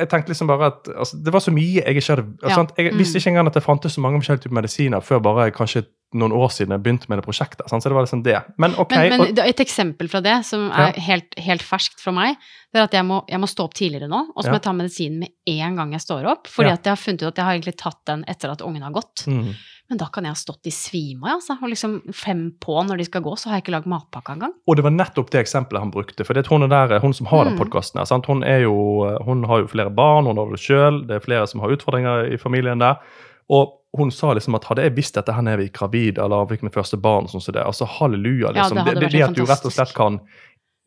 [0.00, 2.64] Jeg tenkte liksom bare at altså, Det var så mye jeg ikke hadde Ja.
[2.78, 2.98] Jeg Mm.
[2.98, 6.32] visste ikke engang at det fantes så mange forskjellige typer medisiner før bare kanskje noen
[6.34, 7.68] år siden jeg begynte med det prosjektet.
[7.70, 7.82] Sant?
[7.84, 8.40] Så det var liksom det.
[8.58, 8.90] Men ok.
[8.96, 12.34] Men, men og, et eksempel fra det, som er helt, helt ferskt for meg,
[12.74, 14.52] det er at jeg må, jeg må stå opp tidligere nå, og så Ja.
[14.52, 16.46] må jeg ta medisinen med en gang jeg står opp.
[16.50, 16.74] Fordi Ja.
[16.74, 18.90] at jeg har funnet ut at jeg har egentlig tatt den etter at ungen har
[18.92, 19.26] gått.
[19.26, 19.54] mm,
[19.90, 21.56] Men da kan jeg ha stått i svime altså.
[21.62, 24.52] Og liksom fem på når de skal gå, så har jeg ikke lagd matpakke engang.
[24.68, 26.24] og det var nettopp det eksempelet han brukte.
[26.26, 27.58] For det hun, er der, hun som har den Mm.
[27.58, 28.26] podkasten her, sant?
[28.26, 31.46] Hun, er jo, hun har jo flere barn, hun har det sjøl, det er flere
[31.48, 32.98] som har utfordringer i familien der.
[33.50, 36.74] Og hun sa liksom at hadde jeg visst dette her var gravid eller fikk mitt
[36.74, 39.64] første barn, sånn som det, altså halleluja, Ja, det, det det, det at du rett
[39.66, 40.20] og slett kan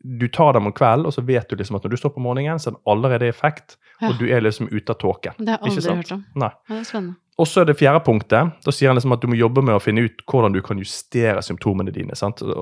[0.04, 2.20] Du tar dem om kvelden, og så vet du liksom at når du står på
[2.20, 4.08] morgenen, så er den allerede i effekt, Ja.
[4.10, 5.32] og du er liksom ute av tåken.
[5.38, 6.24] Det har jeg aldri hørt om.
[6.36, 6.50] Nei.
[6.68, 7.14] Ja, det er spennende.
[7.42, 8.52] Og så er det fjerde punktet.
[8.62, 10.78] Da sier han liksom at du må jobbe med å finne ut hvordan du kan
[10.78, 12.14] justere symptomene dine.
[12.14, 12.44] sant?
[12.46, 12.52] Og,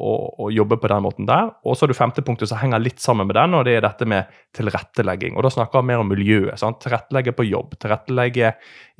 [0.00, 1.50] og, og jobbe på den måten der.
[1.68, 3.84] Og så er det femte punktet som henger litt sammen med den, og det er
[3.84, 5.36] dette med tilrettelegging.
[5.36, 6.56] Og da snakker han mer om miljøet.
[6.60, 6.80] sant?
[6.80, 8.54] Tilrettelegge på jobb, tilrettelegge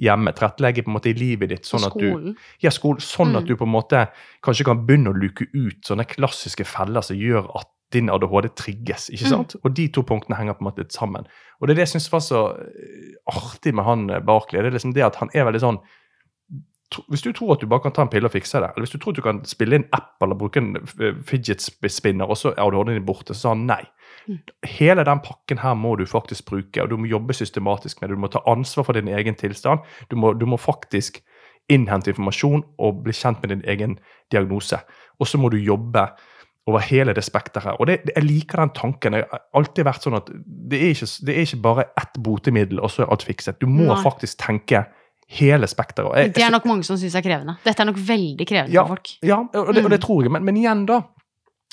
[0.05, 1.65] hjemme, tilrettelegge på en måte i livet ditt.
[1.73, 3.39] Sånn at du ja, skolen, sånn Mm.
[3.41, 4.01] at du på en måte
[4.45, 9.09] kanskje kan begynne å luke ut sånne klassiske feller som gjør at din ADHD trigges.
[9.11, 9.31] ikke Mm.
[9.31, 9.57] sant?
[9.65, 11.27] Og de to punktene henger på en måte sammen.
[11.61, 14.63] Og det er det jeg syns var så eh, artig med han eh, Barkley.
[14.63, 15.79] Det er liksom det at han er veldig sånn
[17.11, 18.93] Hvis du tror at du bare kan ta en pille og fikse det, eller hvis
[18.93, 22.29] du tror at du kan spille inn app eller bruke en eh, fidget sp- spinner,
[22.31, 23.81] og så er ADHD-en din borte, så sa han nei.
[24.29, 24.39] Mm.
[24.77, 28.17] Hele den pakken her må du faktisk bruke, og du må jobbe systematisk med det.
[28.17, 29.81] Du må ta ansvar for din egen tilstand.
[30.11, 31.19] Du må, du må faktisk
[31.73, 33.99] innhente informasjon og bli kjent med din egen
[34.31, 34.79] diagnose.
[35.19, 36.07] Og så må du jobbe
[36.67, 37.77] over hele det spekteret.
[37.81, 39.13] Og det, det- jeg liker den tanken.
[39.19, 40.31] Jeg har alltid vært sånn at
[40.71, 43.59] det er ikke, det er ikke bare ett botemiddel, og så er alt fikset.
[43.61, 44.03] Du må Nei.
[44.03, 44.85] faktisk tenke
[45.29, 46.35] hele spekteret.
[46.35, 47.57] Det er nok mange som syns er krevende.
[47.65, 48.83] Dette er nok veldig krevende Ja.
[48.85, 49.09] for folk.
[49.23, 50.31] ja, og det, og det tror jeg.
[50.33, 51.03] Men, men igjen, da.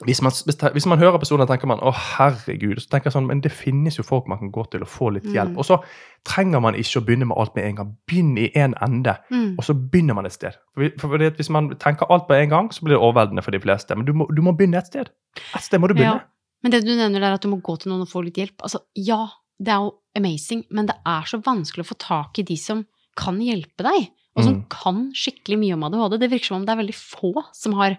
[0.06, 2.80] Hvis man, hvis, man hører personer, tenker man å herregud.
[2.82, 5.12] Så tenker jeg sånn, Men det finnes jo folk man kan gå til og få
[5.14, 5.52] litt hjelp.
[5.54, 5.58] Mm.
[5.62, 5.78] Og så
[6.26, 7.92] trenger man ikke å begynne med alt med en gang.
[8.10, 9.56] Begynn i én en ende, Mm.
[9.58, 10.54] og så begynner man et sted.
[10.76, 13.52] For, for fordi Hvis man tenker alt på en gang, så blir det overveldende for
[13.52, 13.96] de fleste.
[13.96, 15.10] Men du må, du må begynne et sted.
[15.56, 16.22] Et sted må du begynne.
[16.22, 16.28] Ja.
[16.64, 18.58] Men det du nevner der, at du må gå til noen og få litt hjelp.
[18.62, 19.28] Altså, ja,
[19.60, 22.86] det er jo amazing, men det er så vanskelig å få tak i de som
[23.18, 24.66] kan hjelpe deg, og som Mm.
[24.70, 26.20] kan skikkelig mye om ADHD.
[26.20, 27.98] Det virker som om det er veldig få som har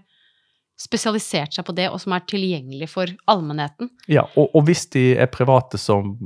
[0.83, 3.91] spesialisert seg på det, og som er tilgjengelig for allmennheten.
[4.11, 6.17] Ja, og, og hvis de er private, som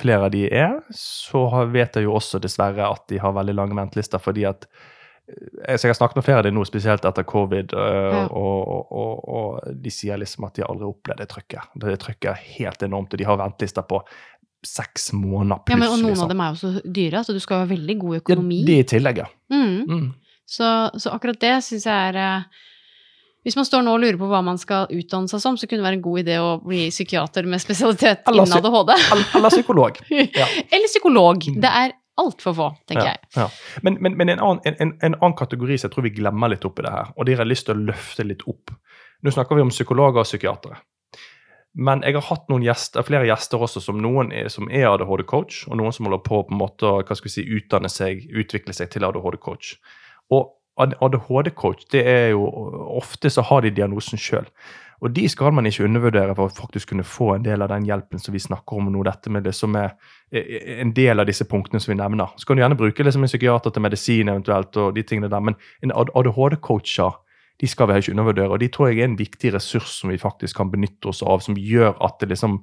[0.00, 3.78] flere av de er, så vet jeg jo også dessverre at de har veldig lange
[3.78, 4.66] ventelister, fordi at
[5.28, 8.26] eh, Jeg har snakket med flere av dem nå, spesielt etter covid, øh, Ja.
[8.28, 11.72] og, og, og de sier liksom at de aldri har opplevd det trykket.
[11.80, 14.02] Det trykket er helt enormt, og de har ventelister på
[14.64, 15.74] seks måneder pluss.
[15.74, 16.26] Ja, men, og noen liksom.
[16.26, 18.60] av dem er jo så dyre, så du skal ha veldig god økonomi.
[18.62, 19.26] Ja, de det i tillegg, ja.
[19.52, 19.80] Mm.
[19.88, 20.06] Mm.
[20.44, 22.62] Så, så akkurat det syns jeg er eh,
[23.44, 25.82] Hvis man står nå og lurer på hva man skal utdanne seg som, så kunne
[25.82, 28.94] det være en god idé å bli psykiater med spesialitet Eller innen ADHD.
[29.36, 30.00] Eller, psykolog.
[30.40, 30.46] Ja.
[30.70, 31.44] Eller psykolog.
[31.52, 31.60] Mm.
[31.60, 33.28] Det er altfor få, tenker Ja, jeg.
[33.36, 33.48] ja.
[33.82, 36.52] Men, men, men en, annen, en, en, en annen kategori som jeg tror vi glemmer
[36.54, 38.72] litt oppi det her, og det har lyst til å løfte litt opp.
[39.24, 40.80] Nå snakker vi om psykologer og psykiatere.
[41.74, 45.64] Men jeg har hatt noen gjester, flere gjester også, som noen er, som er ADHD-coach,
[45.66, 48.28] og noen som holder på på en måte å hva skal vi si, utdanne seg,
[48.30, 49.72] utvikle seg til ADHD-coach.
[50.38, 52.46] Og ADHD-coach, det er jo
[52.98, 54.48] ofte så har de diagnosen sjøl.
[55.04, 57.84] Og de skal man ikke undervurdere for å faktisk kunne få en del av den
[57.84, 59.02] hjelpen som vi snakker om nå.
[59.04, 59.92] Dette med det som er
[60.32, 62.32] eh, en del av disse punktene som vi nevner.
[62.38, 65.44] Så kan du gjerne bruke liksom en psykiater til medisin eventuelt, og de tingene der,
[65.44, 67.20] men en ADHD-coacher
[67.62, 70.18] de skal vi ikke undervurdere, og de tror jeg er en viktig ressurs som vi
[70.18, 72.58] faktisk kan benytte oss av, som gjør at det liksom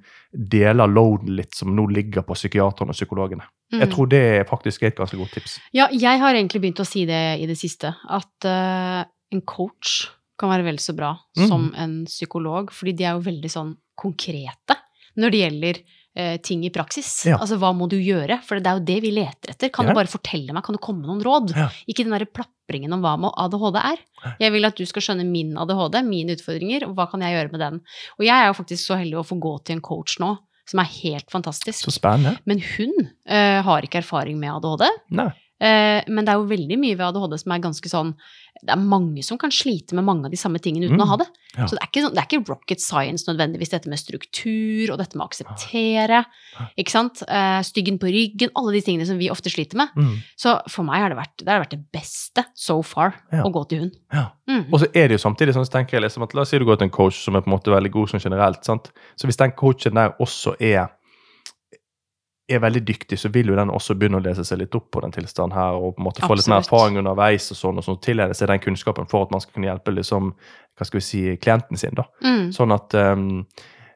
[0.52, 3.48] deler loaden litt som nå ligger på psykiaterne og psykologene.
[3.72, 3.94] Jeg Mm.
[3.96, 5.60] tror det er faktisk et ganske godt tips.
[5.74, 10.10] Ja, jeg har egentlig begynt å si det i det siste, at uh, en coach
[10.38, 11.48] kan være vel så bra Mm.
[11.48, 14.76] som en psykolog, fordi de er jo veldig sånn konkrete
[15.18, 15.82] når det gjelder
[16.14, 17.08] eh, ting i praksis.
[17.26, 17.38] Ja.
[17.38, 18.42] Altså hva må du gjøre?
[18.44, 19.70] For det er jo det vi leter etter.
[19.72, 19.94] Kan Ja.
[19.94, 21.56] du bare fortelle meg, kan du komme med noen råd?
[21.56, 21.70] Ja.
[21.88, 23.98] Ikke den derre plapringen om hva ADHD er.
[24.38, 27.52] Jeg vil at du skal skjønne min ADHD, mine utfordringer, og hva kan jeg gjøre
[27.54, 27.80] med den.
[28.20, 30.38] Og jeg er jo faktisk så heldig å få gå til en coach nå,
[30.72, 31.84] som er helt fantastisk.
[31.84, 32.38] Så spennende.
[32.50, 34.88] Men hun uh, har ikke erfaring med ADHD.
[35.20, 35.32] Nei.
[35.62, 38.16] Eh, men det er jo veldig mye ved ADHD som er ganske sånn
[38.62, 41.08] Det er mange som kan slite med mange av de samme tingene uten Mm, å
[41.08, 41.28] ha det.
[41.58, 41.66] ja.
[41.66, 45.00] Så det er, ikke, sånn- det er ikke rocket science nødvendigvis, dette med struktur og
[45.00, 46.20] dette med å akseptere.
[46.78, 47.24] Ikke sant?
[47.28, 49.90] Eh, styggen på ryggen, alle de tingene som vi ofte sliter med.
[49.98, 50.18] Mm.
[50.38, 53.44] Så for meg har det vært det, har vært det beste so far Ja.
[53.44, 53.92] å gå til hun.
[54.14, 54.28] Ja.
[54.48, 54.66] Mm.
[54.74, 56.60] Og så er det jo samtidig sånn så tenker jeg liksom at La oss si
[56.60, 58.64] du går til en coach som er på en måte veldig god sånn generelt.
[58.66, 58.92] sant?
[59.18, 60.90] Så hvis den coachen der også er
[62.54, 65.02] er veldig dyktig, så vil jo den også begynne å lese seg litt opp på
[65.04, 67.88] den tilstanden her, og på en måte få litt mer erfaring underveis og sånn, og
[67.88, 70.34] sånn tilegne seg den kunnskapen for at man skal kunne hjelpe liksom,
[70.78, 71.98] hva skal vi si, klienten sin.
[71.98, 72.08] da.
[72.26, 72.50] Mm.
[72.56, 73.26] Sånn at eh,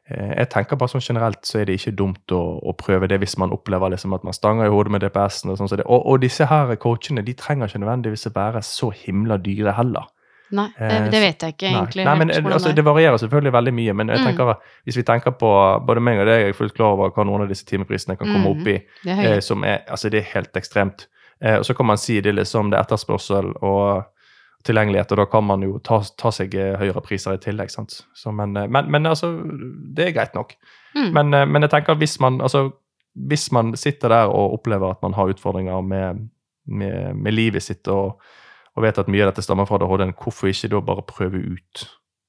[0.06, 3.34] jeg tenker bare sånn generelt så er det ikke dumt å, å prøve det hvis
[3.42, 5.50] man opplever liksom at man stanger i hodet med DPS-en.
[5.50, 8.92] Og, sånn så og, og disse her coachene de trenger ikke nødvendigvis å være så
[8.94, 10.06] himla dyre heller.
[10.52, 12.04] Nei, det, Eh, vet jeg ikke egentlig.
[12.04, 12.86] Nei, men altså, det er.
[12.86, 14.24] Varierer selvfølgelig veldig mye, men jeg Mm.
[14.26, 14.54] tenker,
[14.86, 15.50] hvis vi tenker på
[15.86, 18.28] både meg og deg, jeg er fullt klar over hva noen av disse timeprisene kan
[18.28, 18.60] komme Mm.
[18.60, 18.78] opp i.
[19.04, 21.06] det er Eh, som er, altså det er helt ekstremt.
[21.42, 24.04] Eh, og så kan man si det liksom det er etterspørsel og
[24.64, 27.70] tilgjengelighet, og da kan man jo ta, ta seg eh, høyere priser i tillegg.
[27.70, 28.00] sant?
[28.14, 29.32] Så, men, eh, men, men altså,
[29.94, 30.54] det er greit nok.
[30.96, 31.12] Mm.
[31.12, 32.70] Men, eh, men jeg tenker hvis man, altså,
[33.16, 36.28] hvis man sitter der og opplever at man har utfordringer med,
[36.66, 38.20] med, med livet sitt og,
[38.76, 41.86] og vet at mye av dette stammer fra ADHD, hvorfor ikke da bare prøve ut?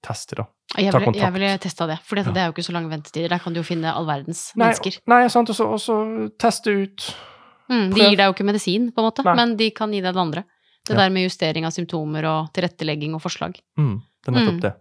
[0.08, 0.44] Teste, da.
[0.78, 2.24] jeg, ville, jeg ville testa det, for Ja.
[2.32, 3.30] det er jo ikke så lange ventetider.
[3.34, 5.00] Der kan du jo finne all verdens Nei, mennesker.
[5.08, 5.98] nei sant, og så,
[6.40, 7.08] teste ut.
[7.70, 9.34] Mm, de gir deg jo ikke medisin, på en måte, Nei.
[9.36, 10.44] men de kan gi deg det andre.
[10.88, 11.02] Det Ja.
[11.02, 13.58] der med justering av symptomer og tilrettelegging og forslag.
[13.78, 14.62] Mm, det er nettopp Mm.
[14.62, 14.74] det.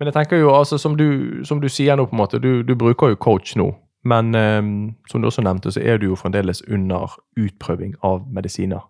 [0.00, 2.62] Men jeg tenker jo, altså, som du, som du sier nå, på en måte, du,
[2.64, 3.74] du bruker jo coach nå.
[4.04, 8.82] Men um, som du også nevnte, så er du jo fremdeles under utprøving av medisiner.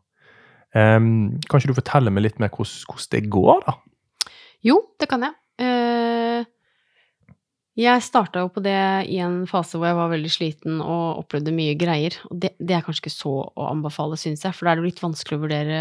[0.73, 3.77] Um, kan ikke du fortelle meg litt mer hvordan, det går, da?
[4.65, 5.37] Jo, det kan jeg.
[5.61, 6.49] Uh,
[7.73, 8.77] Jeg starta jo på det
[9.09, 12.19] i en fase hvor jeg var veldig sliten og opplevde mye greier.
[12.29, 14.85] Og det, det er kanskje ikke så å anbefale, syns jeg, for da er det
[14.85, 15.79] jo litt vanskelig å vurdere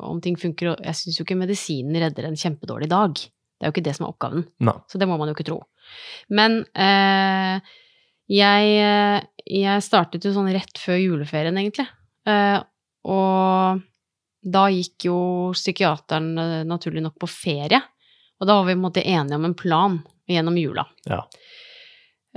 [0.00, 0.72] om ting funker.
[0.72, 3.20] Og jeg syns jo ikke medisinen redder en kjempedårlig dag.
[3.20, 4.46] Det er jo ikke det som er oppgaven.
[4.64, 4.76] Nei.
[4.88, 5.60] Så det må man jo ikke tro.
[6.32, 7.60] Men uh,
[8.32, 8.80] jeg,
[9.60, 11.84] jeg startet jo sånn rett før juleferien, egentlig.
[12.24, 12.64] Uh,
[13.12, 13.84] og
[14.42, 15.16] da gikk jo
[15.56, 17.80] psykiateren eh, naturlig nok på ferie.
[18.40, 19.98] Og da var vi på en måte enige om en plan
[20.30, 20.86] gjennom jula.
[21.10, 21.24] Ja.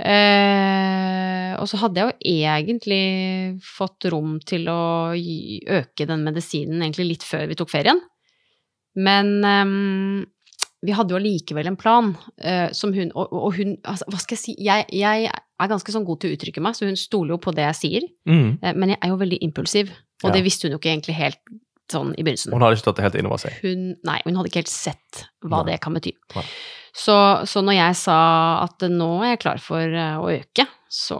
[0.04, 3.02] Eh, og så hadde jeg jo egentlig
[3.64, 8.02] fått rom til å øke den medisinen egentlig litt før vi tok ferien.
[8.98, 10.26] Men eh,
[10.84, 14.36] vi hadde jo allikevel en plan eh, som hun Og, og hun altså, Hva skal
[14.36, 14.54] jeg si?
[14.62, 17.54] Jeg, jeg er ganske sånn god til å uttrykke meg, så hun stoler jo på
[17.56, 18.08] det jeg sier.
[18.28, 18.48] Mm.
[18.60, 20.34] Eh, men jeg er jo veldig impulsiv, og Ja.
[20.36, 21.40] det visste hun jo ikke egentlig helt
[21.92, 22.54] sånn i begynnelsen.
[22.54, 23.60] Hun hadde ikke tatt det helt inn over seg.
[23.64, 25.72] Hun, nei, hun hadde ikke helt sett hva Nei.
[25.72, 26.14] det kan bety.
[26.94, 27.16] Så,
[27.50, 28.18] så når jeg sa
[28.62, 31.18] at nå er jeg klar for eh, å øke, så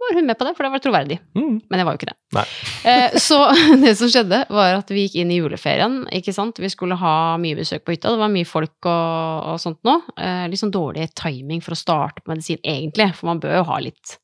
[0.00, 1.18] var hun med på det, for det var troverdig.
[1.36, 1.60] Mm.
[1.68, 2.18] Men jeg var jo ikke det.
[2.90, 3.36] Eh, så
[3.82, 6.56] det som skjedde, var at vi gikk inn i juleferien, ikke sant.
[6.62, 9.98] Vi skulle ha mye besøk på hytta, det var mye folk og, og sånt nå.
[10.16, 13.66] Eh, litt sånn dårlig timing for å starte på medisin, egentlig, for man bør jo
[13.68, 14.14] ha litt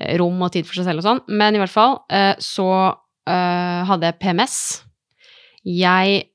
[0.00, 1.22] eh, rom og tid for seg selv og sånn.
[1.30, 2.00] Men i hvert fall,
[2.42, 2.68] så
[3.28, 4.56] eh, hadde jeg PMS.
[5.68, 6.28] Jeg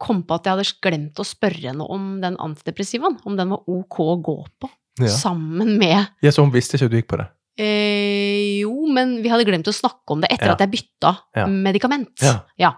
[0.00, 3.66] kom på at jeg hadde glemt å spørre henne om den antidepressivaen, om den var
[3.68, 4.70] ok å gå på,
[5.00, 5.08] Ja.
[5.12, 7.28] sammen med ja, så hun visste ikke at du gikk på det?
[7.60, 10.52] Eh, jo, men vi hadde glemt å snakke om det etter Ja.
[10.56, 11.46] at jeg bytta Ja.
[11.46, 12.16] medikament.
[12.56, 12.70] Ja.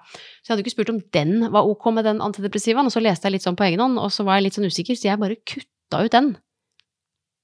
[0.42, 3.28] Så jeg hadde ikke spurt om den var ok med den antidepressivaen, og så leste
[3.28, 5.18] jeg litt sånn på egen hånd, og så var jeg litt sånn usikker, så jeg
[5.20, 6.36] bare kutta ut den.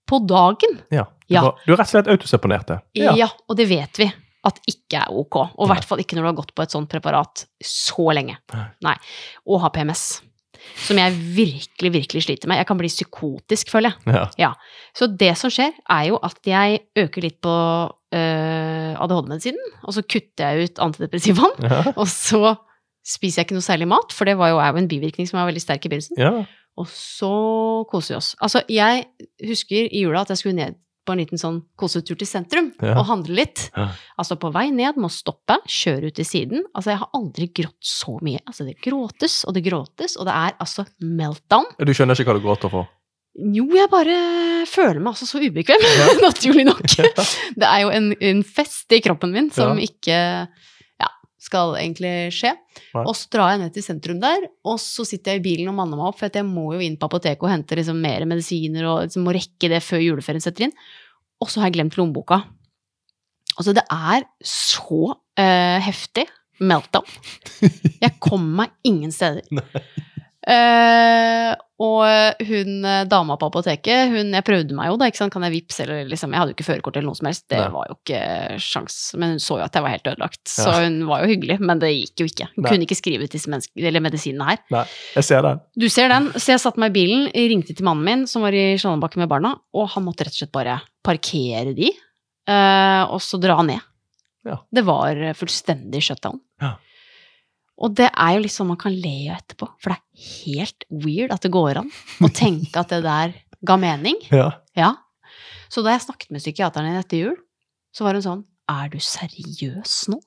[0.08, 0.80] På dagen.
[0.90, 1.04] Ja.
[1.28, 1.42] Du, Ja.
[1.42, 2.80] Var, du er rett og slett autoseponerte?
[2.96, 3.28] Ja.
[3.48, 4.10] og det vet vi
[4.46, 5.36] at ikke er ok.
[5.58, 8.36] Og i hvert fall ikke når du har gått på et sånt preparat så lenge.
[8.54, 8.66] Nei.
[8.86, 8.96] Nei.
[9.48, 10.20] Og har PMS.
[10.86, 12.58] Som jeg virkelig, virkelig sliter med.
[12.60, 14.28] Jeg kan bli psykotisk, føler jeg.
[14.42, 14.52] Ja.
[14.96, 20.02] Så det som skjer, er jo at jeg øker litt på øh, ADHD-medisinen, og så
[20.02, 21.82] kutter jeg ut antidepressivaen, Ja.
[22.00, 22.56] og så
[23.06, 25.62] spiser jeg ikke noe særlig mat, for det var jo, en bivirkning som var veldig
[25.64, 26.18] sterk i begynnelsen.
[26.20, 26.44] ja.
[26.78, 27.28] Og så
[27.90, 28.34] koser vi oss.
[28.38, 29.06] Altså, jeg
[29.48, 30.76] husker i jula at jeg skulle ned
[31.08, 32.92] på en liten sånn kosetur til sentrum Ja.
[33.00, 33.70] og handle litt.
[33.76, 33.88] Ja.
[34.20, 36.62] Altså på vei ned, må stoppe, kjøre ut til siden.
[36.76, 38.42] Altså, jeg har aldri grått så mye.
[38.46, 41.64] Altså, det gråtes og det gråtes, og det er altså meltdown.
[41.80, 42.88] Du skjønner ikke hva du gråter for?
[43.38, 44.14] Jo, jeg bare
[44.66, 46.08] føler meg altså så ubekvem, Ja.
[46.28, 46.82] naturlig nok.
[47.60, 50.16] Det er jo en, en fest i kroppen min som ikke
[51.48, 52.52] skal egentlig skje.
[52.94, 53.02] Nei.
[53.02, 55.78] Og så drar jeg ned til sentrum der, og så sitter jeg i bilen og
[55.80, 58.28] manner meg opp, for at jeg må jo inn på apoteket og hente liksom mer
[58.28, 60.76] medisiner og liksom må rekke det før juleferien setter inn.
[61.42, 62.42] Og så har jeg glemt lommeboka.
[63.58, 66.28] Altså, det er så uh, heftig
[66.58, 67.06] meltdown.
[68.04, 69.46] Jeg kommer meg ingen steder.
[70.48, 75.32] Eh, og hun eh, dama på apoteket, hun, jeg prøvde meg jo da, ikke sant,
[75.34, 77.60] kan jeg vippse, eller liksom, jeg hadde jo ikke førerkort eller noe som helst, det
[77.60, 77.68] Nei.
[77.74, 78.22] var jo ikke
[78.64, 80.80] sjans, men hun så jo at jeg var helt ødelagt, så Ja.
[80.86, 82.48] hun var jo hyggelig, men det gikk jo ikke.
[82.56, 82.72] Hun Nei.
[82.72, 84.64] kunne ikke skrive ut disse medisinene her.
[84.74, 84.84] Nei,
[85.14, 85.60] jeg ser den.
[85.78, 88.56] Du ser den, så jeg satte meg i bilen, ringte til mannen min, som var
[88.56, 91.92] i Slandebakken med barna, og han måtte rett og slett bare parkere de,
[92.48, 93.84] eh, og så dra ned.
[94.48, 94.58] Ja.
[94.72, 96.40] Det var fullstendig shutdown.
[96.62, 96.74] Ja.
[97.78, 101.34] Og det er jo liksom man kan le av etterpå, for det er helt weird
[101.34, 101.92] at det går an
[102.24, 103.36] å tenke at det der
[103.68, 104.18] ga mening.
[104.34, 104.50] Ja.
[104.78, 104.94] Ja.
[105.70, 107.38] Så da jeg snakket med psykiateren din etter jul,
[107.94, 110.18] så var hun sånn Er du seriøs nå?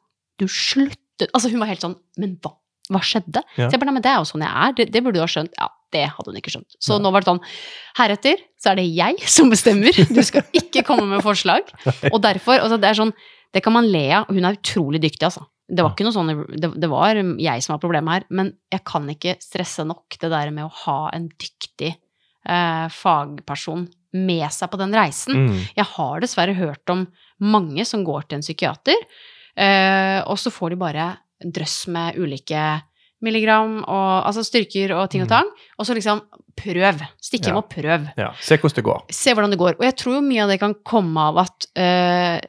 [0.41, 2.55] Du sluttet Altså, hun var helt sånn Men hva?
[2.91, 3.43] Hva skjedde?
[3.55, 3.67] Ja.
[3.67, 4.73] Så jeg bare, nei, men det er jo sånn jeg er.
[4.75, 5.53] Det, det burde du ha skjønt.
[5.55, 6.75] Ja, det hadde hun ikke skjønt.
[6.81, 7.03] Så Nei.
[7.05, 7.43] nå var det sånn
[7.99, 9.95] Heretter så er det jeg som bestemmer.
[10.09, 11.69] Du skal ikke komme med forslag.
[12.13, 13.13] Og derfor altså, Det er sånn
[13.53, 14.29] Det kan man le av.
[14.31, 15.45] Hun er utrolig dyktig, altså.
[15.71, 18.23] Det var ikke noe sånn det, det var jeg som var problemet her.
[18.29, 23.87] Men jeg kan ikke stresse nok det der med å ha en dyktig eh, fagperson
[24.13, 25.45] med seg på den reisen.
[25.47, 25.59] Mm.
[25.77, 27.05] Jeg har dessverre hørt om
[27.39, 28.99] mange som går til en psykiater,
[29.55, 31.05] eh, og så får de bare
[31.41, 32.65] drøss med ulike
[33.23, 35.33] milligram og altså styrker og ting og Mm.
[35.35, 35.49] tang,
[35.79, 36.21] og så liksom
[36.57, 37.01] prøv.
[37.21, 37.57] Stikk hjem Ja.
[37.61, 38.11] og prøv.
[38.17, 38.31] ja.
[38.41, 39.01] Se hvordan det går.
[39.11, 39.75] Se hvordan det går.
[39.79, 42.41] Og jeg tror jo mye av det kan komme av at eh,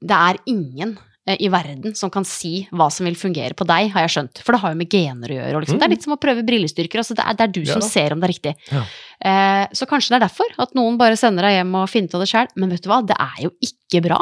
[0.00, 0.98] det er ingen
[1.36, 4.40] i verden som kan si hva som vil fungere på deg, har jeg skjønt.
[4.44, 5.54] For det har jo med gener å gjøre.
[5.58, 5.78] Og liksom.
[5.78, 5.94] Det er Mm.
[5.96, 6.98] litt som å prøve brillestyrker.
[7.02, 8.54] Altså det, er, det er du Ja som ser om det er riktig.
[8.72, 8.82] Ja.
[9.20, 12.14] Eh, så kanskje det er derfor at noen bare sender deg hjem og finner ut
[12.14, 12.48] av det sjøl.
[12.56, 14.20] Men vet du hva, det er jo ikke bra.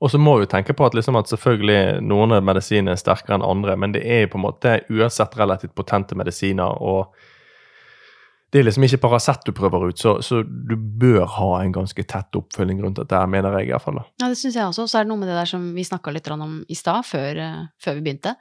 [0.00, 3.44] Og så må vi tenke på at, liksom at selvfølgelig noen medisiner er sterkere enn
[3.44, 6.72] andre, men det er jo på en måte uansett relativt potente medisiner.
[6.80, 7.12] og
[8.50, 12.02] det er liksom ikke Paracet du prøver ut, så, så, du bør ha en ganske
[12.10, 14.00] tett oppfølging rundt dette, mener jeg i hvert fall.
[14.00, 14.04] da.
[14.24, 14.88] Ja, det syns jeg også.
[14.90, 17.38] Så er det noe med det der som vi snakka litt om i stad, før,
[17.38, 18.34] uh, før, vi begynte.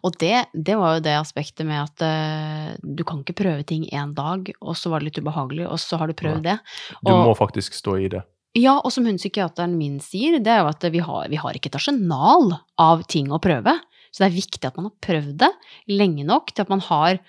[0.00, 3.84] Og det, det, var jo det aspektet med at uh, du kan ikke prøve ting
[3.92, 6.54] én dag, og så var det litt ubehagelig, og så har du prøvd Nei.
[6.54, 6.76] det.
[7.02, 8.24] Og, du må faktisk stå i det.
[8.56, 11.54] Ja, og som hun psykiateren min sier, det er jo at vi har, vi har
[11.54, 13.76] ikke et arsenal av ting å prøve.
[14.10, 15.50] Så det er viktig at man har prøvd det
[15.92, 17.20] lenge nok til at man har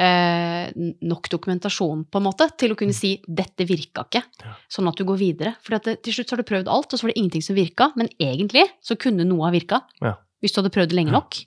[0.00, 0.70] eh,
[1.06, 4.54] nok dokumentasjon på en måte til å kunne si 'dette virka ikke', ja.
[4.70, 5.54] sånn at du går videre.
[5.64, 7.92] For til slutt så har du prøvd alt, og så var det ingenting som virka,
[7.96, 9.82] men egentlig så kunne noe ha virka.
[10.00, 10.16] Ja.
[10.40, 11.42] Hvis du hadde prøvd det lenge nok.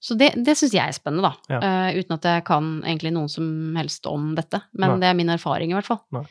[0.00, 1.32] Så det, det syns jeg er spennende, da.
[1.52, 1.60] Ja.
[1.60, 4.62] Uh, uten at jeg kan egentlig noen som helst om dette.
[4.72, 5.00] Men Nei.
[5.02, 6.00] det er min erfaring, i hvert fall.
[6.16, 6.24] Nei.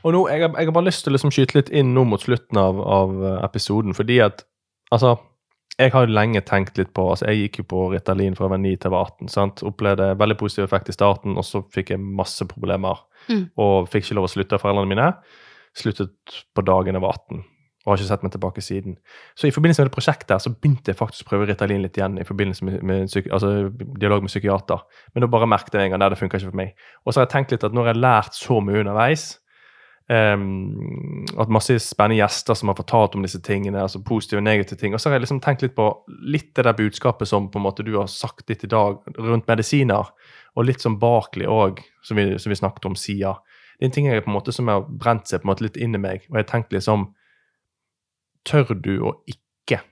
[0.00, 2.22] Og nå, jeg, jeg, har bare lyst til å liksom skyte litt inn nå mot
[2.22, 4.46] slutten av, av episoden, fordi at
[4.90, 5.18] altså
[5.80, 8.62] jeg har lenge tenkt litt på altså Jeg gikk jo på Ritalin fra jeg var
[8.62, 9.30] 9 til jeg var 18.
[9.32, 9.62] sant?
[9.66, 13.00] Opplevde veldig positiv effekt i starten, og så fikk jeg masse problemer.
[13.28, 13.46] Mm.
[13.60, 15.08] Og fikk ikke lov å slutte av foreldrene mine.
[15.78, 17.42] Sluttet på dagen jeg var 18,
[17.84, 18.96] og har ikke sett meg tilbake siden.
[19.38, 21.96] Så i forbindelse med det prosjektet her, så begynte jeg faktisk å prøve Ritalin litt
[21.96, 23.52] igjen i forbindelse med, med altså,
[24.02, 24.82] dialog med psykiater.
[25.14, 26.74] Men da bare merket jeg en gang at det funka ikke for meg.
[27.04, 29.30] Og så har jeg tenkt litt at når jeg har lært så mye underveis,
[30.10, 34.80] Um, at masse spennende gjester som har fortalt om disse tingene, altså positive og negative
[34.80, 34.94] ting.
[34.94, 35.84] Og så har jeg liksom tenkt litt på
[36.26, 39.46] litt det der budskapet som på en måte du har sagt litt i dag rundt
[39.46, 40.08] medisiner,
[40.58, 43.38] og litt som Barkley òg, som, som, vi snakket om, sier.
[43.78, 45.68] Det er en ting jeg på en måte som har brent seg på en måte
[45.68, 47.12] litt inn i meg, og jeg har tenkt liksom
[48.48, 49.82] Tør du å ikke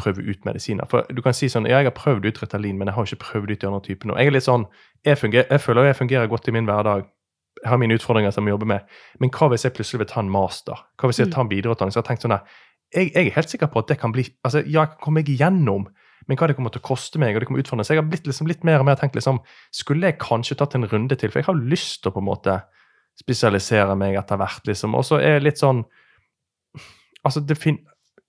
[0.00, 0.88] prøve ut medisiner?
[0.88, 3.26] For du kan si sånn Ja, jeg har prøvd ut Ritalin, men jeg har ikke
[3.26, 4.16] prøvd ut de andre typene.
[4.16, 4.64] Jeg er litt sånn,
[5.04, 7.04] jeg, funger, jeg føler jeg fungerer godt i min hverdag
[7.62, 8.98] jeg har mine utfordringer som jeg jobber med.
[9.22, 10.82] Men hva hvis jeg plutselig vil ta en master?
[10.98, 11.94] Hva hvis jeg vil ta en videreutdanning?
[11.94, 14.24] Så jeg har tenkt sånn jeg, jeg, er helt sikker på at det kan bli
[14.46, 15.88] altså Ja, jeg kan komme meg igjennom,
[16.28, 17.84] men hva det kommer til å koste meg, og det kommer utfordrende.
[17.88, 19.42] Så jeg har blitt liksom litt mer og mer tenkt liksom
[19.74, 21.32] Skulle jeg kanskje tatt en runde til?
[21.32, 22.58] For jeg har lyst til å på en måte
[23.18, 24.94] spesialisere meg etter hvert, liksom.
[24.94, 25.84] Og så er jeg litt sånn
[27.26, 27.80] Altså, det fin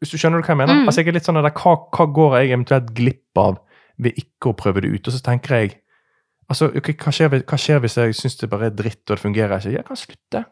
[0.01, 0.79] Hvis du skjønner hva jeg mener?
[0.79, 0.87] Mm.
[0.87, 3.59] Altså, jeg er litt sånn der, hva, hva går jeg eventuelt glipp av
[3.99, 5.07] ved ikke å prøve det ut?
[5.07, 5.73] Og så tenker jeg
[6.49, 9.59] Altså, hva skjer, hva skjer hvis jeg syns det bare er dritt og det fungerer
[9.59, 9.75] ikke?
[9.75, 10.43] Jeg kan slutte.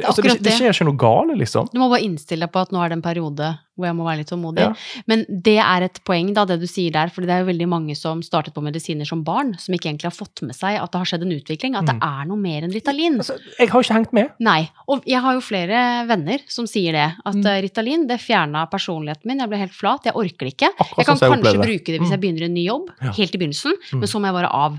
[0.00, 1.66] Det, altså, det, det, skjer ikke noe galt, liksom.
[1.74, 4.04] Du må bare innstille deg på at nå er det en periode hvor jeg må
[4.04, 4.64] være litt tålmodig.
[4.64, 5.02] Ja.
[5.08, 7.68] Men det er et poeng, da, det du sier der, for det er jo veldig
[7.70, 10.92] mange som startet på medisiner som barn, som ikke egentlig har fått med seg at
[10.92, 11.90] det har skjedd en utvikling, at mm.
[11.90, 13.18] det er noe mer enn Ritalin.
[13.22, 14.32] Altså, jeg har jo ikke hengt med.
[14.44, 14.58] Nei.
[14.92, 17.46] Og jeg har jo flere venner som sier det, at mm.
[17.50, 20.72] Eh, Ritalin det fjerna personligheten min, jeg ble helt flat, jeg orker det ikke.
[20.76, 22.24] Akkurat jeg kan jeg kanskje bruke det hvis jeg mm.
[22.26, 23.14] begynner en ny jobb, ja.
[23.16, 24.02] helt i begynnelsen, mm.
[24.02, 24.76] men så må jeg bare av.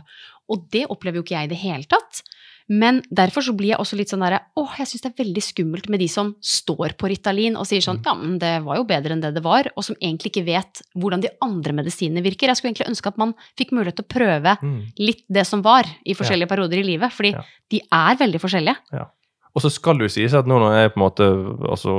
[0.51, 2.23] Og det opplever jo ikke jeg i det hele tatt.
[2.71, 5.41] Men derfor så blir jeg også litt sånn derre Åh, jeg syns det er veldig
[5.43, 8.05] skummelt med de som står på Ritalin og sier sånn mm.
[8.05, 10.83] Ja, men det var jo bedre enn det det var, og som egentlig ikke vet
[10.95, 12.51] hvordan de andre medisinene virker.
[12.51, 14.77] Jeg skulle egentlig ønske at man fikk mulighet til å prøve mm.
[15.01, 16.53] litt det som var i forskjellige ja.
[16.53, 17.43] perioder i livet, fordi ja.
[17.73, 18.77] de er veldig forskjellige.
[18.95, 19.07] Ja.
[19.51, 21.25] Og så skal det jo sies at nå når jeg på en måte
[21.67, 21.93] altså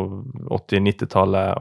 [0.57, 1.61] 80-90-tallet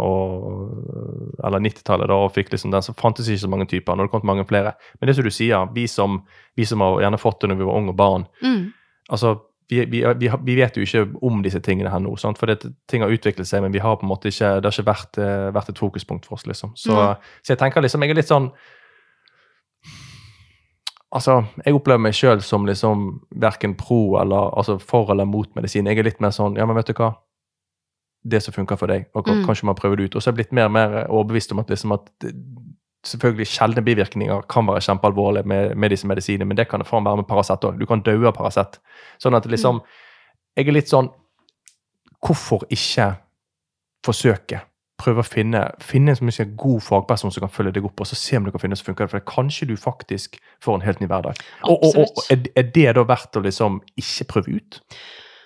[1.43, 3.95] Eller 90-tallet da, og fikk liksom den, så fantes ikke så mange typer.
[3.95, 4.75] Nå har det kommet mange flere.
[4.99, 6.21] Men det som du sier, vi som,
[6.55, 8.61] vi som har gjerne fått det når vi var unge og barn mm.
[9.11, 9.35] altså
[9.71, 12.11] vi, vi, vi, vi, vet jo ikke om disse tingene her nå.
[12.19, 12.39] Sant?
[12.39, 14.75] For det, ting har utviklet seg, men vi har på en måte ikke, det har
[14.75, 16.43] ikke vært, eh, vært et fokuspunkt for oss.
[16.43, 16.73] liksom.
[16.75, 17.29] Så, mm.
[17.39, 18.49] så jeg tenker liksom, jeg er litt sånn
[21.11, 23.07] Altså, jeg opplever meg sjøl som liksom
[23.43, 25.89] verken pro eller altså for eller mot medisin.
[25.89, 27.13] Jeg er litt mer sånn Ja, men vet du hva?
[28.23, 29.41] Det som funker for deg, og mm.
[29.47, 30.15] kanskje man prøver det ut.
[30.15, 32.11] Og så er jeg blitt mer og mer overbevist om at, liksom at
[33.09, 37.07] selvfølgelig sjeldne bivirkninger kan være kjempealvorlige med, med disse medisinene, men det kan det faen
[37.07, 37.81] være med Paracet òg.
[37.81, 38.77] Du kan dø av Paracet.
[39.21, 39.99] Sånn at liksom mm.
[40.59, 41.07] Jeg er litt sånn
[42.21, 43.07] Hvorfor ikke
[44.05, 44.59] forsøke?
[45.01, 48.17] Prøve å finne, finne en som god fagperson som kan følge deg opp, og så
[48.19, 49.09] se om du kan finne som funker.
[49.11, 51.41] For kanskje du faktisk får en helt ny hverdag.
[51.65, 54.79] Og, og, og er, er, det da verdt å liksom ikke prøve ut?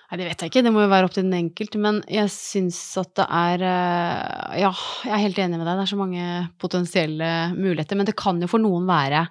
[0.06, 1.80] Nei, det vet jeg ikke, det må jo være opp til den enkelte.
[1.82, 4.70] Men jeg syns at det er eh, Ja,
[5.08, 6.28] jeg er helt enig med deg, det er så mange
[6.62, 7.98] potensielle muligheter.
[7.98, 9.24] Men det kan jo for noen være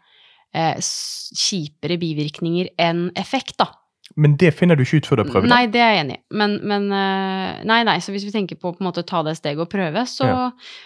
[0.56, 3.72] eh, kjipere bivirkninger enn effekt, da.
[4.16, 5.52] Men det finner du ikke ut før du har prøvd det?
[5.52, 6.22] Nei, det er jeg enig i.
[6.40, 9.68] Men, men, eh, Nei, nei, så hvis vi tenker på å ta det steget og
[9.72, 10.46] prøve, så ja.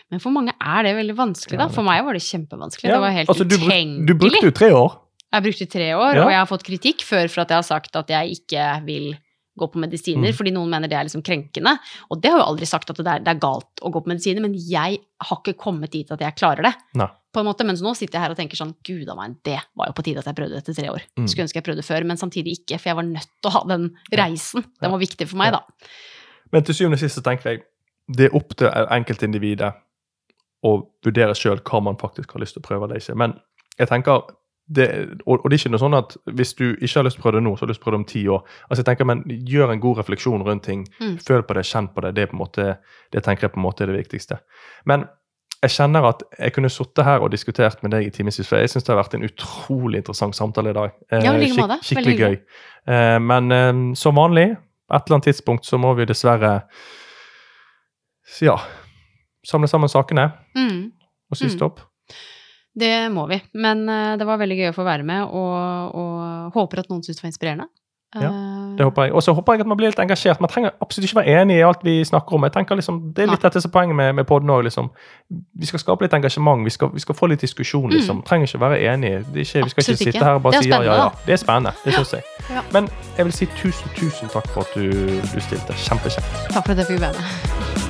[0.09, 1.67] Men for mange er det veldig vanskelig, da.
[1.73, 2.89] For meg var det kjempevanskelig.
[2.89, 2.95] Ja.
[2.95, 4.07] Det var helt altså, utenkelig.
[4.07, 4.97] Du, brukte jo tre år.
[5.29, 6.23] Jeg brukte tre år, ja.
[6.23, 9.11] og jeg har fått kritikk før for at jeg har sagt at jeg ikke vil
[9.59, 10.37] gå på medisiner, mm.
[10.37, 11.75] fordi noen mener det er liksom krenkende.
[12.09, 14.11] Og det har jo aldri sagt at det er, det er, galt å gå på
[14.11, 16.73] medisiner, men jeg har ikke kommet dit at jeg klarer det.
[16.99, 17.09] Nei.
[17.29, 19.59] På en måte, Mens nå sitter jeg her og tenker sånn Gud a meg, det
[19.77, 21.03] var jo på tide at jeg prøvde det etter tre år.
[21.19, 21.27] Mm.
[21.29, 23.65] Skulle ønske jeg prøvde før, men samtidig ikke, for jeg var nødt til å ha
[23.69, 24.65] den reisen.
[24.81, 25.91] Den var viktig for meg, da.
[26.49, 27.61] Men til syvende og sist så tenker jeg
[28.17, 29.69] det er opp til enkeltindividet
[30.65, 30.71] å
[31.05, 33.15] vurdere sjøl hva man faktisk har lyst til å prøve eller ikke.
[33.19, 33.37] Men
[33.79, 34.25] jeg tenker
[34.69, 34.85] det,
[35.25, 37.25] og, og det er ikke noe sånn at hvis du ikke har lyst til å
[37.25, 38.43] prøve det nå, så har du lyst til å prøve det om ti år.
[38.69, 40.83] Altså jeg tenker, men Gjør en god refleksjon rundt ting.
[41.01, 41.15] Mm.
[41.25, 42.11] Føl på det, kjenn på det.
[42.15, 42.67] Det er på en måte,
[43.13, 44.37] det tenker jeg på en måte er det viktigste.
[44.85, 45.07] Men
[45.63, 48.69] jeg kjenner at jeg kunne sittet her og diskutert med deg i timevis, for jeg
[48.71, 50.93] syns det har vært en utrolig interessant samtale i dag.
[51.11, 51.83] Eh, Ja, like skik-.
[51.89, 52.37] Skikkelig gøy.
[52.93, 56.53] Eh, men eh, som vanlig, et eller annet tidspunkt så må vi dessverre
[58.41, 58.55] ja,
[59.45, 60.91] samle sammen sakene Mm.
[61.31, 61.73] og si Mm.
[62.75, 63.41] Det må vi.
[63.53, 67.03] Men eh, det var veldig gøy å få være med, og, og håper at noen
[67.03, 67.67] syns det var inspirerende.
[68.15, 69.13] Ja, Eh, Det håper jeg.
[69.13, 70.39] Og så håper jeg at man blir litt engasjert.
[70.41, 72.43] Man trenger absolutt ikke være enig i alt vi snakker om.
[72.47, 74.63] Jeg tenker liksom, Det er litt dette som er poenget med, med podden òg.
[74.63, 74.87] Liksom.
[75.59, 76.63] Vi skal skape litt engasjement.
[76.65, 77.89] Vi skal, vi skal få litt diskusjon.
[77.91, 78.23] liksom.
[78.25, 79.19] Trenger ikke være enige.
[79.35, 80.05] Ikke, vi skal ikke Mm.
[80.05, 81.09] Sitte her og bare si ja, ja, ja.
[81.25, 81.75] Det er spennende.
[81.83, 82.23] Det syns jeg.
[82.49, 82.61] Ja.
[82.73, 84.89] Men jeg vil si tusen, tusen takk for at du,
[85.35, 85.73] du stilte.
[85.85, 86.33] Kjempekjekt.
[86.55, 87.88] Takk for at jeg fikk være med.